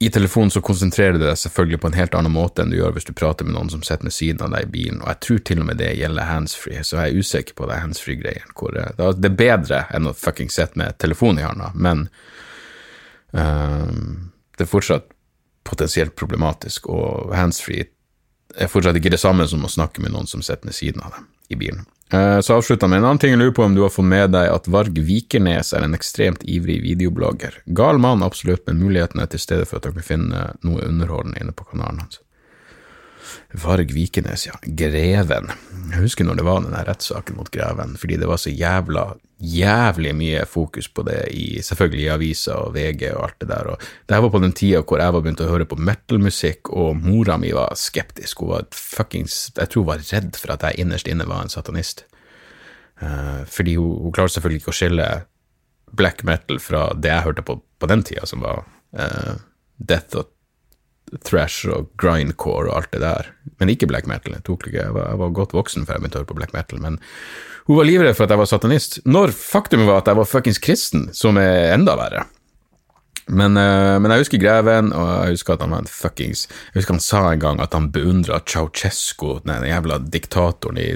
[0.06, 2.94] i telefonen, så konsentrerer du deg selvfølgelig på en helt annen måte enn du gjør
[2.94, 5.22] hvis du prater med noen som sitter ved siden av deg i bilen, og jeg
[5.26, 8.54] tror til og med det gjelder handsfree, så jeg er usikker på det handsfree-greien.
[8.54, 12.06] eh, Det er bedre enn å fucking sitte med telefon i hånda, men
[13.32, 15.10] um, det er fortsatt
[15.66, 17.90] potensielt problematisk, og handsfree
[18.56, 21.18] er fortsatt ikke det samme som å snakke med noen som sitter ved siden av
[21.18, 21.88] deg i bilen.
[22.14, 24.32] Eh, Så avslutta med en annen ting jeg lurer på om du har fått med
[24.36, 27.62] deg at Varg Vikernes er en ekstremt ivrig videoblogger.
[27.66, 31.42] Gal mann, absolutt, men muligheten er til stede for at dere kan finne noe underholdende
[31.42, 32.22] inne på kanalen hans.
[33.64, 34.56] Varg Vikernes, ja.
[34.64, 35.52] Greven.
[35.92, 39.06] Jeg husker når det var den rettssaken mot Greven, fordi det var så jævla,
[39.40, 43.70] jævlig mye fokus på det i selvfølgelig i aviser og VG og alt det der.
[43.74, 46.72] Og det her var på den tida hvor jeg var begynt å høre på metal-musikk,
[46.74, 48.44] og mora mi var skeptisk.
[48.44, 51.54] Hun var fuckings Jeg tror hun var redd for at jeg innerst inne var en
[51.54, 52.06] satanist.
[53.02, 55.08] uh, fordi hun, hun klarer selvfølgelig ikke å skille
[55.96, 58.64] black metal fra det jeg hørte på på den tida, som var
[58.98, 59.36] uh,
[59.78, 60.32] death og
[61.26, 63.30] thrash og grindcore og alt det der.
[63.62, 64.38] Men ikke black metal.
[64.38, 66.56] Jeg, tok jeg, var, jeg var godt voksen før jeg begynte å høre på black
[66.56, 66.82] metal.
[66.84, 67.00] Men
[67.66, 70.62] hun var livredd for at jeg var satanist, når faktum var at jeg var fuckings
[70.62, 72.26] kristen, som er enda verre.
[73.26, 76.76] Men, eh, men jeg husker Greven, og jeg husker at han var en fuckings Jeg
[76.76, 80.92] husker han sa en gang at han beundra Ceaucescu, den jævla diktatoren i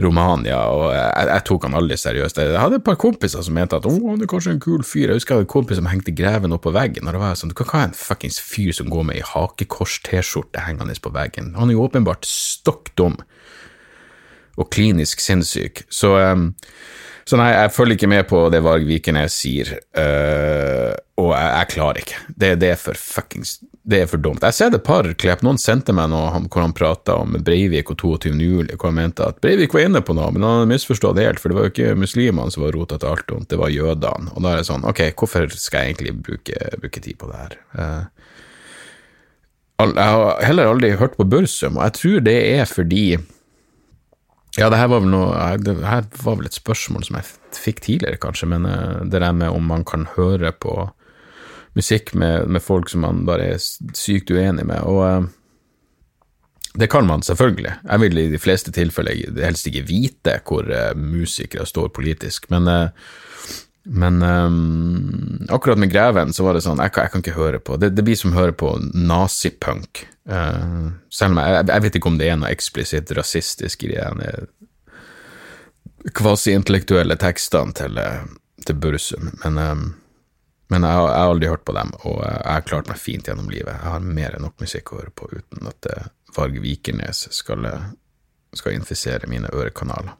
[0.00, 2.40] Romania, og jeg, jeg tok han aldri seriøst.
[2.40, 5.10] Jeg hadde et par kompiser som mente at å, han er kanskje en kul fyr.
[5.10, 7.36] Jeg husker jeg hadde en kompis som hengte Greven opp på veggen, og det var
[7.36, 11.12] sånn, du kan ikke ha en fuckings fyr som går med ei hakekors-T-skjorte hengende på
[11.12, 11.52] veggen.
[11.58, 13.18] Han er jo åpenbart stokk dum
[14.58, 15.84] og klinisk sinnssyk.
[15.92, 16.54] Så, um,
[17.28, 21.70] så nei, jeg følger ikke med på det Varg Vikernes sier, uh, og jeg, jeg
[21.74, 22.22] klarer ikke.
[22.32, 23.58] Det, det er for fuckings
[23.88, 24.44] det er for dumt.
[24.44, 25.42] Jeg ser det et par klipp.
[25.44, 28.34] Noen sendte meg noe hvor han prata om Breivik og 22.
[28.36, 31.40] juli, hvor han mente at Breivik var inne på noe, men han hadde misforstått helt,
[31.40, 34.34] for det var jo ikke muslimene som var rota til alt ondt, det var jødene.
[34.34, 37.40] Og da er det sånn, ok, hvorfor skal jeg egentlig bruke, bruke tid på det
[37.40, 37.56] her?
[37.72, 38.04] Uh,
[39.86, 43.04] jeg har heller aldri hørt på Børsum, og jeg tror det er fordi
[44.58, 47.28] ja, det her var vel noe Det her var vel et spørsmål som jeg
[47.58, 50.76] fikk tidligere, kanskje, men eh, det der med om man kan høre på
[51.78, 55.28] musikk med, med folk som man bare er sykt uenig med, og eh,
[56.78, 57.72] det kan man selvfølgelig.
[57.82, 62.68] Jeg vil i de fleste tilfeller helst ikke vite hvor eh, musikere står politisk, men
[62.68, 63.08] eh,
[63.88, 67.78] men um, akkurat med Greven så var det sånn, jeg jeg kan ikke høre på
[67.80, 70.02] Det, det blir som å høre på nazipunk.
[70.28, 74.00] Uh, selv om jeg, jeg, vet ikke om det er noe eksplisitt rasistisk i de
[74.04, 74.32] ene
[76.14, 78.22] kvasi-intellektuelle tekstene til, eh,
[78.66, 79.94] til Bursum, men, um,
[80.70, 83.24] men jeg, har- jeg har aldri hørt på dem, og jeg har klart meg fint
[83.28, 83.72] gjennom livet.
[83.74, 87.64] Jeg har mer enn nok musikk å høre på uten at eh, Varg Vikernes skal,
[87.64, 87.86] eh,
[88.54, 90.14] skal infisere mine ørekanaler.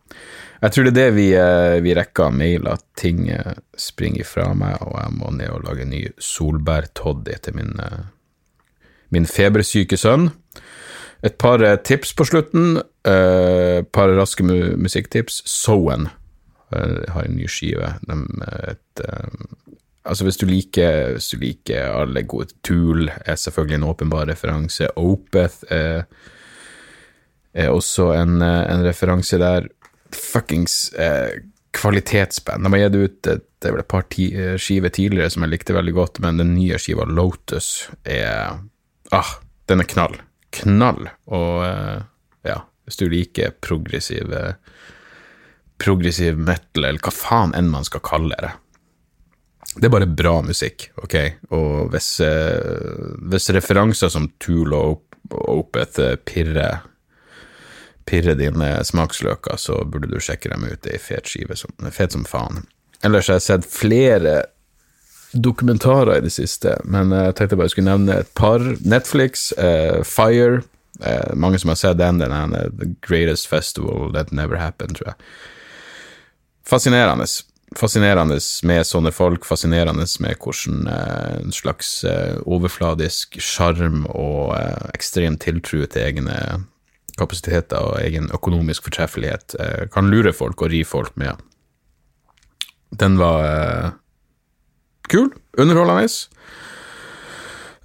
[0.63, 4.27] Jeg tror det er det vi, eh, vi rekker av mail, at ting eh, springer
[4.27, 8.81] fra meg, og jeg må ned og lage en ny solbærtoddy til min, eh,
[9.15, 10.33] min febersyke sønn.
[11.23, 12.81] Et par eh, tips på slutten.
[13.09, 15.43] Et par raske mu musikktips.
[15.49, 16.09] Sowen
[16.75, 17.95] eh, har en ny skive.
[18.09, 23.79] Eh, et, eh, altså hvis du, liker, hvis du liker alle gode Tool, er selvfølgelig
[23.81, 24.91] en åpenbar referanse.
[24.97, 26.05] Opeth er,
[27.55, 29.69] er også en, eh, en referanse der.
[30.15, 31.41] Fuckings eh,
[31.77, 32.65] kvalitetsband.
[32.65, 35.53] De har gitt ut et, det er et par ti, eh, skiver tidligere som jeg
[35.57, 38.59] likte veldig godt, men den nye skiva Lotus er
[39.13, 39.31] Ah,
[39.69, 40.17] den er knall.
[40.53, 41.07] Knall.
[41.33, 42.01] Og eh,
[42.49, 44.53] ja, hvis du liker progressiv eh,
[45.79, 48.51] progressiv metal, eller hva faen enn man skal kalle det.
[49.79, 51.15] Det er bare bra musikk, ok?
[51.55, 56.81] Og hvis, eh, hvis referanser som Tool og Op- Opeth eh, pirrer
[58.09, 60.81] pirrer dine smaksløker, så burde du sjekke dem ut.
[60.85, 62.65] Det ei fet skive, som, fet som faen.
[63.05, 64.39] Ellers har jeg sett flere
[65.33, 68.65] dokumentarer i det siste, men jeg tenkte bare jeg skulle nevne et par.
[68.81, 70.63] Netflix, eh, Fire,
[71.05, 75.13] eh, mange som har sett den, den er The Greatest Festival That Never Happened, tror
[75.13, 75.29] jeg.
[76.69, 77.29] Fascinerende.
[77.77, 84.89] Fascinerende med sånne folk, fascinerende med hvordan eh, en slags eh, overfladisk sjarm og eh,
[84.97, 86.39] ekstrem tiltro til egne
[87.19, 91.41] kapasiteter og egen økonomisk fortreffelighet eh, kan lure folk og ri folk med.
[92.99, 93.91] Den var eh,
[95.13, 96.09] kul, underholdende.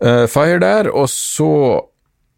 [0.03, 1.49] Eh, Fire der, og så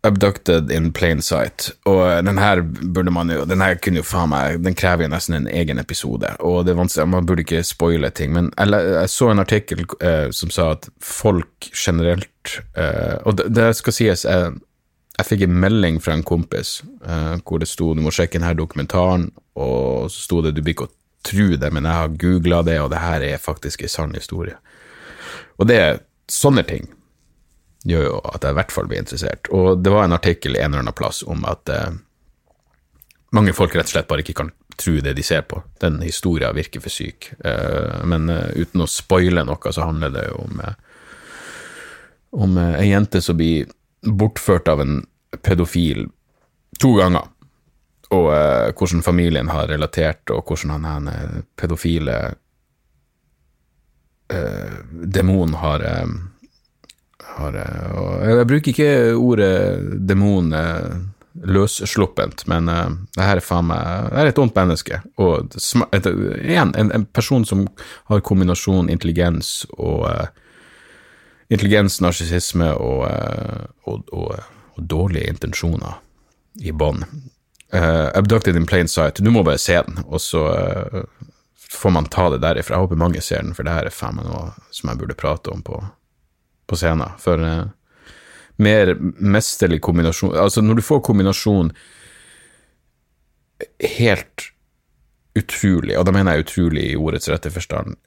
[0.05, 1.71] Abducted in plain sight.
[1.85, 2.61] Og den her
[2.93, 5.81] burde man jo Den her kunne jo faen meg Den krever jo nesten en egen
[5.81, 8.69] episode, og det er vanskelig Man burde ikke spoile ting, men jeg,
[8.99, 13.97] jeg så en artikkel eh, som sa at folk generelt eh, Og det, det skal
[13.97, 14.53] sies, jeg,
[15.15, 18.55] jeg fikk en melding fra en kompis uh, hvor det sto du må sjekke denne
[18.57, 20.95] dokumentaren, og så sto det du blir ikke å
[21.25, 24.57] tro det, men jeg har googla det, og det her er faktisk en sann historie.
[25.55, 26.89] Og det er sånne ting
[27.85, 29.49] gjør jo at jeg i hvert fall blir interessert.
[29.53, 31.95] Og det var en artikkel en eller annen plass om at uh,
[33.37, 35.61] mange folk rett og slett bare ikke kan tro det de ser på.
[35.79, 37.29] Den historien virker for syk.
[37.45, 40.61] Uh, men uten å spoile noe, så handler det jo om,
[42.43, 43.69] om ei jente som blir
[44.05, 45.01] bortført av en
[45.41, 46.07] pedofil
[46.79, 47.27] to ganger.
[48.13, 51.09] Og eh, hvordan familien har relatert, og hvordan han her
[51.57, 52.19] pedofile
[54.29, 54.77] eh,
[55.17, 56.15] demonen har eh,
[57.35, 57.57] har
[57.97, 59.55] og jeg bruker ikke ordet
[60.07, 60.95] demon eh,
[61.43, 65.01] løssluppent, men uh, det her er faen meg Det er et ondt menneske.
[65.19, 65.57] Og
[65.91, 66.07] et,
[66.39, 67.65] igjen, en, en person som
[68.07, 70.29] har kombinasjon intelligens og eh,
[71.49, 74.31] Intelligens, narsissisme og, eh, og, og,
[74.75, 75.99] og dårlige intensjoner
[76.65, 77.03] i bånn.
[77.73, 79.19] Uh, abducted in plain sight.
[79.19, 81.25] Du må bare se den, og så uh,
[81.75, 82.77] får man ta det derifra.
[82.77, 85.17] Jeg håper mange ser den, for det her er faen meg noe som jeg burde
[85.19, 85.81] prate om på
[86.65, 87.17] på scenen.
[87.21, 87.67] For uh,
[88.57, 91.71] mer mesterlig kombinasjon Altså, når du får kombinasjon
[93.99, 94.49] helt
[95.35, 97.97] utrolig, og da mener jeg utrolig i ordets rette forstand,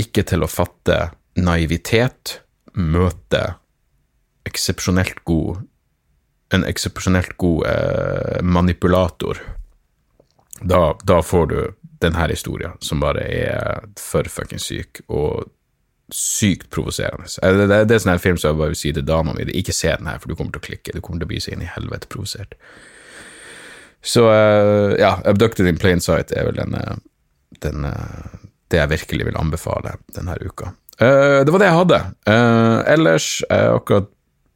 [0.00, 2.40] ikke til å fatte naivitet,
[2.74, 3.54] møte
[4.48, 5.66] eksepsjonelt god
[6.50, 9.38] En eksepsjonelt god eh, manipulator.
[10.66, 11.58] Da, da får du
[12.02, 15.44] denne historien, som bare er for fuckings syk, og
[16.10, 17.30] sykt provoserende.
[17.42, 19.46] Eh, Det, det, det er sånn film som jeg bare vil si til dama mi,
[19.46, 21.40] ikke se den her, for du kommer til å klikke, du kommer til å bli
[21.40, 22.58] så inn i helvete provosert.
[24.02, 26.98] Så eh, ja, Abducted in plain sight er vel den, eh,
[27.62, 28.38] den eh,
[28.70, 30.74] det jeg virkelig vil anbefale denne uka.
[31.00, 32.00] Eh, det var det jeg hadde.
[32.28, 34.08] Uh, ellers er jeg akkurat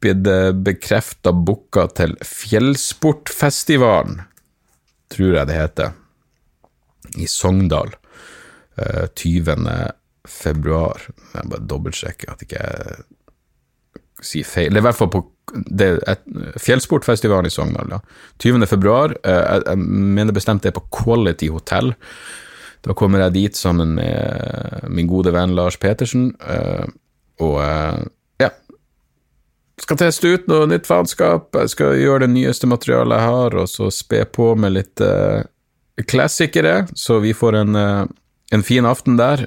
[0.03, 0.27] blitt
[0.65, 4.19] bekrefta booka til Fjellsportfestivalen,
[5.09, 5.95] tror jeg det heter,
[7.17, 7.95] i Sogndal.
[8.77, 9.65] Uh, 20.
[10.29, 11.07] februar.
[11.33, 13.05] Jeg bare dobbeltsjekker at ikke jeg
[14.25, 14.73] sier feil.
[14.73, 15.23] Det er i hvert fall på
[16.61, 17.99] Fjellsportfestivalen i Sogndal, ja.
[18.41, 18.65] 20.
[18.69, 19.15] februar.
[19.23, 21.93] eh, jeg mener bestemt det er på Quality Hotel.
[22.85, 26.85] Da kommer jeg dit sammen med min gode venn Lars Petersen, eh,
[27.41, 28.03] og eh,
[28.43, 28.51] ja
[29.81, 31.57] Skal teste ut noe nytt faenskap.
[31.71, 35.41] Skal gjøre det nyeste materialet jeg har, og så spe på med litt eh,
[36.05, 39.45] klassikere, så vi får en, en fin aften der.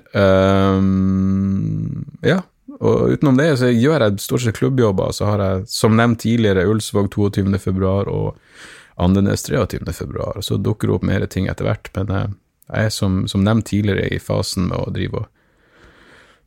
[2.25, 2.39] Ja,
[2.79, 5.13] og utenom det så gjør jeg stort sett klubbjobber.
[5.13, 7.59] Så har jeg, som nevnt tidligere, Ulsvåg 22.
[7.61, 8.39] februar og
[9.01, 9.85] Andenes 23.
[9.93, 10.41] februar.
[10.43, 12.29] Så dukker det opp mer ting etter hvert, men eh,
[12.69, 15.29] jeg er som, som nevnt tidligere i fasen med å drive og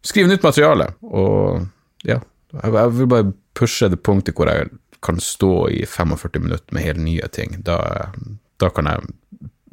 [0.05, 0.91] skrive nytt materiale.
[1.01, 1.63] Og
[2.07, 2.19] ja,
[2.53, 4.69] jeg, jeg vil bare pushe det punktet hvor jeg
[5.01, 7.57] kan stå i 45 minutter med helt nye ting.
[7.65, 7.79] Da,
[8.61, 9.01] Da kan jeg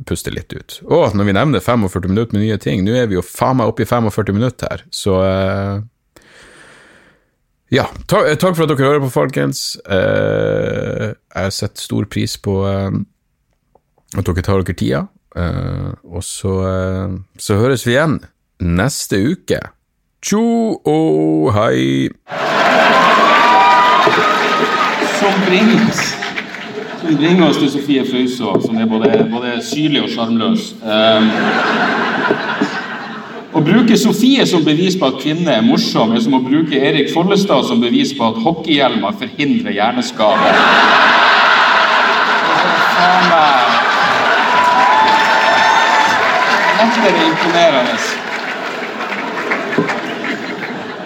[0.09, 0.79] puste litt ut.
[0.89, 3.69] Å, når vi nevner 45 minutter med nye ting, nå er vi jo faen meg
[3.69, 5.81] oppe i 45 minutter her, så eh,
[7.75, 9.75] Ja, ta, eh, takk for at dere hører på, folkens.
[9.85, 12.95] Eh, jeg setter stor pris på eh,
[14.17, 15.03] at dere tar dere tida.
[15.39, 18.19] Eh, og så, eh, så høres vi igjen
[18.59, 19.61] neste uke.
[20.23, 20.43] Tjo
[20.83, 22.09] og hei!
[25.19, 26.19] Som bringer
[26.99, 30.65] som bringer oss til Sofie Frøysaa, som er både, både syrlig og sjarmløs.
[30.83, 31.31] Um,
[33.55, 37.13] å bruke Sofie som bevis på at kvinner er morsom, er som å bruke Erik
[37.15, 40.53] Follestad som bevis på at hockeyhjelmer forhindrer hjerneskade.
[42.99, 43.68] Faen meg
[46.99, 47.99] Lettere imponerende.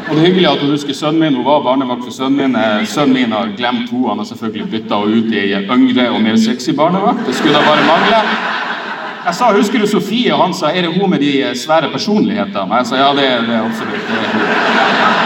[0.09, 1.35] Og det er hyggelig at hun husker sønnen min.
[1.35, 2.57] Hun var barnevakt for sønnen min.
[2.57, 4.09] Eh, Sønnen min har glemt henne.
[4.09, 7.27] Han har selvfølgelig bytta henne ut i ei yngre og mer sexy barnevakt.
[7.27, 8.23] Det skulle da bare mangle.
[9.27, 11.91] Jeg sa 'husker du Sofie?' og han sa 'er det hun med de eh, svære
[11.93, 15.22] personlighetene?' Og jeg sa ja, det, det er absolutt det er hun.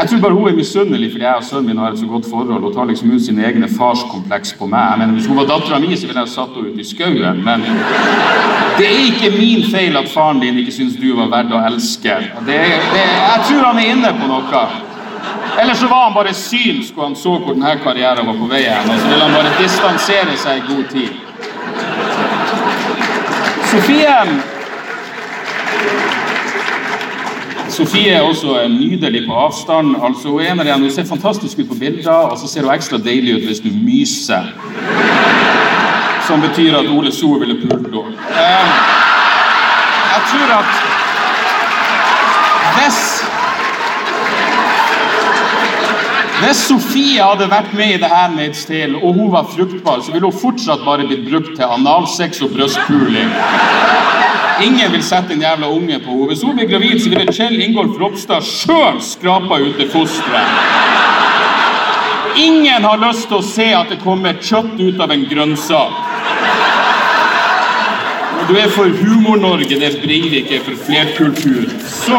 [0.00, 2.26] Jeg tror bare hun er misunnelig fordi jeg og sønnen min har et så godt
[2.30, 2.64] forhold.
[2.64, 4.86] og tar liksom ut sine egne farskompleks på meg.
[4.90, 7.42] Jeg mener, Hvis hun var dattera mi, så ville jeg satt henne ut i skauen.
[7.44, 7.60] Men
[8.78, 12.14] det er ikke min feil at faren din ikke syns du var verdt å elske.
[12.48, 12.60] Det,
[12.94, 14.62] det, jeg tror han er inne på noe.
[15.62, 18.62] Eller så var han bare synsk og han så hvor denne karrieren var på vei
[18.62, 18.88] hen.
[18.90, 21.12] Og så ville han bare distansere seg i god tid.
[23.70, 24.16] Sofie
[27.80, 29.94] Sofie er også nydelig på avstand.
[30.04, 32.74] altså Hun er en av hun ser fantastisk ut på bilder, og så ser hun
[32.74, 34.50] ekstra deilig ut hvis du myser.
[36.26, 38.12] Som betyr at Ole So ville pult henne.
[38.36, 38.68] Eh,
[40.12, 40.72] jeg tror at
[42.76, 43.00] hvis
[46.40, 50.28] Hvis Sofie hadde vært med i The Handmaid's Tale, og hun var fruktbar, så ville
[50.28, 53.28] hun fortsatt bare blitt brukt til analsex og brystpuling.
[54.62, 56.26] Ingen vil sette en jævla unge på henne.
[56.28, 60.48] Hvis hun blir gravid, så ville Kjell Ingolf Ropstad sjøl skrapa ut det fosteret.
[62.40, 65.96] Ingen har lyst til å se at det kommer kjøtt ut av en grønnsak.
[68.50, 71.70] Du er for Humor-Norge, det Breivik er for flerkultur.
[71.86, 72.18] Så